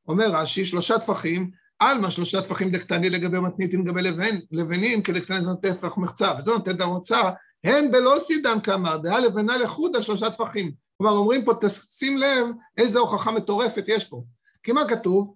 אומר 0.08 0.26
רש"י, 0.26 0.64
שלושה 0.64 0.98
טפחים, 0.98 1.50
עלמא 1.78 2.10
שלושה 2.10 2.42
טפחים 2.42 2.70
דקטני 2.70 3.10
לגבי 3.10 3.40
מתניתים 3.40 3.86
לגבי 3.86 4.02
לבן, 4.02 4.38
לבנים, 4.50 5.02
כדקטני 5.02 5.42
זה 5.42 5.48
נותן 5.48 5.74
טפח 5.74 5.98
מחצה, 5.98 6.32
וזה 6.38 6.50
נותן 6.50 6.76
את 6.76 6.80
המוצא, 6.80 7.30
הן 7.64 7.90
בלא 7.90 8.16
סידן 8.18 8.60
כאמר, 8.60 8.96
דעה 8.96 9.20
לבנה 9.20 9.56
לחודה 9.56 10.02
שלושה 10.02 10.30
טפחים. 10.30 10.72
כלומר, 10.98 11.16
אומרים 11.16 11.44
פה, 11.44 11.52
תשים 11.61 12.18
לב 12.18 12.46
איזה 12.78 12.98
הוכחה 12.98 13.30
מטורפת 13.30 13.84
יש 13.87 14.04
פה. 14.04 14.22
כי 14.62 14.72
מה 14.72 14.88
כתוב? 14.88 15.34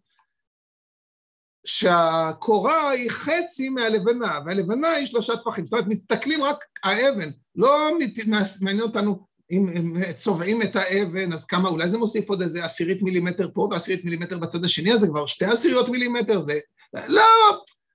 שהקורה 1.67 2.91
היא 2.91 3.11
חצי 3.11 3.69
מהלבנה, 3.69 4.39
והלבנה 4.47 4.91
היא 4.91 5.07
שלושה 5.07 5.37
טפחים. 5.37 5.65
זאת 5.65 5.73
אומרת, 5.73 5.87
מסתכלים 5.87 6.43
רק 6.43 6.57
האבן, 6.85 7.31
לא 7.57 7.91
מעניין 8.61 8.83
אותנו 8.83 9.27
אם 9.51 9.69
הם 9.75 10.13
צובעים 10.17 10.63
את 10.63 10.77
האבן, 10.77 11.33
אז 11.33 11.45
כמה, 11.45 11.69
אולי 11.69 11.89
זה 11.89 11.99
מוסיף 11.99 12.29
עוד 12.29 12.43
איזה 12.43 12.65
עשירית 12.65 13.03
מילימטר 13.03 13.49
פה 13.55 13.69
ועשירית 13.71 14.05
מילימטר 14.05 14.39
בצד 14.39 14.65
השני, 14.65 14.95
אז 14.95 15.01
זה 15.01 15.07
כבר 15.07 15.27
שתי 15.27 15.45
עשיריות 15.45 15.89
מילימטר, 15.89 16.41
זה... 16.41 16.59
לא, 17.09 17.23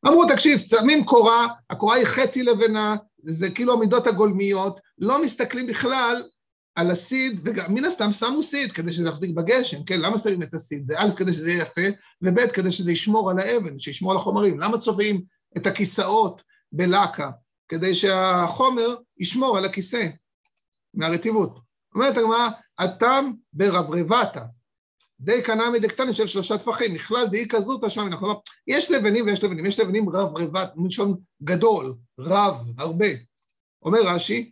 אמרו, 0.07 0.25
תקשיב, 0.25 0.59
שמים 0.69 1.05
קורה, 1.05 1.47
הקורה 1.69 1.95
היא 1.95 2.05
חצי 2.05 2.43
לבנה, 2.43 2.95
זה 3.17 3.51
כאילו 3.51 3.73
המידות 3.73 4.07
הגולמיות, 4.07 4.79
לא 4.97 5.21
מסתכלים 5.21 5.67
בכלל 5.67 6.23
על 6.77 6.91
הסיד, 6.91 7.39
וגם 7.43 7.73
מן 7.73 7.85
הסתם 7.85 8.11
שמו 8.11 8.43
סיד 8.43 8.71
כדי 8.71 8.93
שזה 8.93 9.09
יחזיק 9.09 9.35
בגשם, 9.35 9.83
כן? 9.83 10.01
למה 10.01 10.17
שמים 10.17 10.43
את 10.43 10.53
הסיד? 10.53 10.87
זה 10.87 10.99
א', 10.99 11.09
כדי 11.17 11.33
שזה 11.33 11.51
יהיה 11.51 11.61
יפה, 11.61 11.81
וב', 12.21 12.47
כדי 12.47 12.71
שזה 12.71 12.91
ישמור 12.91 13.31
על 13.31 13.39
האבן, 13.39 13.79
שישמור 13.79 14.11
על 14.11 14.17
החומרים. 14.17 14.59
למה 14.59 14.77
צובעים 14.77 15.23
את 15.57 15.67
הכיסאות 15.67 16.41
בלקה? 16.71 17.29
כדי 17.67 17.95
שהחומר 17.95 18.95
ישמור 19.17 19.57
על 19.57 19.65
הכיסא. 19.65 20.07
מהרטיבות. 20.93 21.59
אומרת 21.95 22.17
הגמרא, 22.17 22.49
התם 22.77 23.31
ברברבתה. 23.53 24.45
די 25.19 25.41
קנמי 25.41 25.79
דקטני 25.79 26.13
של 26.13 26.27
שלושה 26.27 26.57
טפחים, 26.57 26.93
נכלל 26.93 27.27
דאי 27.27 27.47
כזו 27.49 27.79
תשמע 27.85 28.03
מן 28.03 28.17
כלומר, 28.17 28.35
יש 28.67 28.91
לבנים 28.91 29.25
ויש 29.25 29.43
לבנים, 29.43 29.65
יש 29.65 29.79
לבנים 29.79 30.09
רב 30.09 30.37
רבת, 30.37 30.71
מלשון 30.75 31.17
גדול, 31.43 31.95
רב, 32.19 32.57
הרבה. 32.77 33.07
אומר 33.85 33.99
רש"י, 34.01 34.51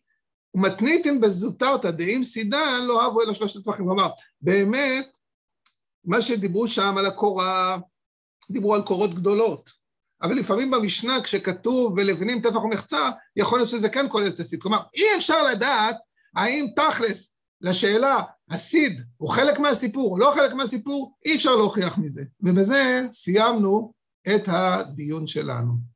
ומתניתין 0.56 1.22
בזוטרתא 1.22 1.92
דאם 1.92 2.24
סידן 2.24 2.84
לא 2.88 3.04
אהבו 3.04 3.22
אלא 3.22 3.34
שלושת 3.34 3.64
טפחים. 3.64 3.86
כלומר, 3.86 4.10
באמת, 4.42 5.18
מה 6.06 6.22
שדיברו 6.22 6.68
שם 6.68 6.98
על 6.98 7.06
הקורה, 7.06 7.78
דיברו 8.52 8.76
על 8.76 8.82
קורות 8.82 9.14
גדולות. 9.14 9.70
אבל 10.22 10.36
לפעמים 10.36 10.72
במשנה 10.72 11.24
כשכתוב 11.24 11.94
ולבנים 11.98 12.42
טפח 12.42 12.64
ומחצה, 12.64 13.10
יכול 13.36 13.60
להיות 13.60 13.70
שזה 13.70 13.90
כן 13.90 14.06
כולל 14.10 14.28
את 14.28 14.40
הסיד. 14.40 14.62
כלומר, 14.62 14.80
אי 14.94 15.18
אפשר 15.18 15.44
לדעת 15.44 15.98
האם 16.36 16.66
תכלס 16.76 17.32
לשאלה 17.62 18.22
הסיד 18.50 19.02
הוא 19.18 19.30
חלק 19.30 19.60
מהסיפור 19.60 20.12
או 20.12 20.18
לא 20.18 20.32
חלק 20.36 20.54
מהסיפור, 20.54 21.16
אי 21.26 21.36
אפשר 21.36 21.56
להוכיח 21.56 21.98
מזה. 21.98 22.24
ובזה 22.42 23.02
סיימנו 23.12 23.94
את 24.36 24.44
הדיון 24.48 25.28
שלנו. 25.28 25.95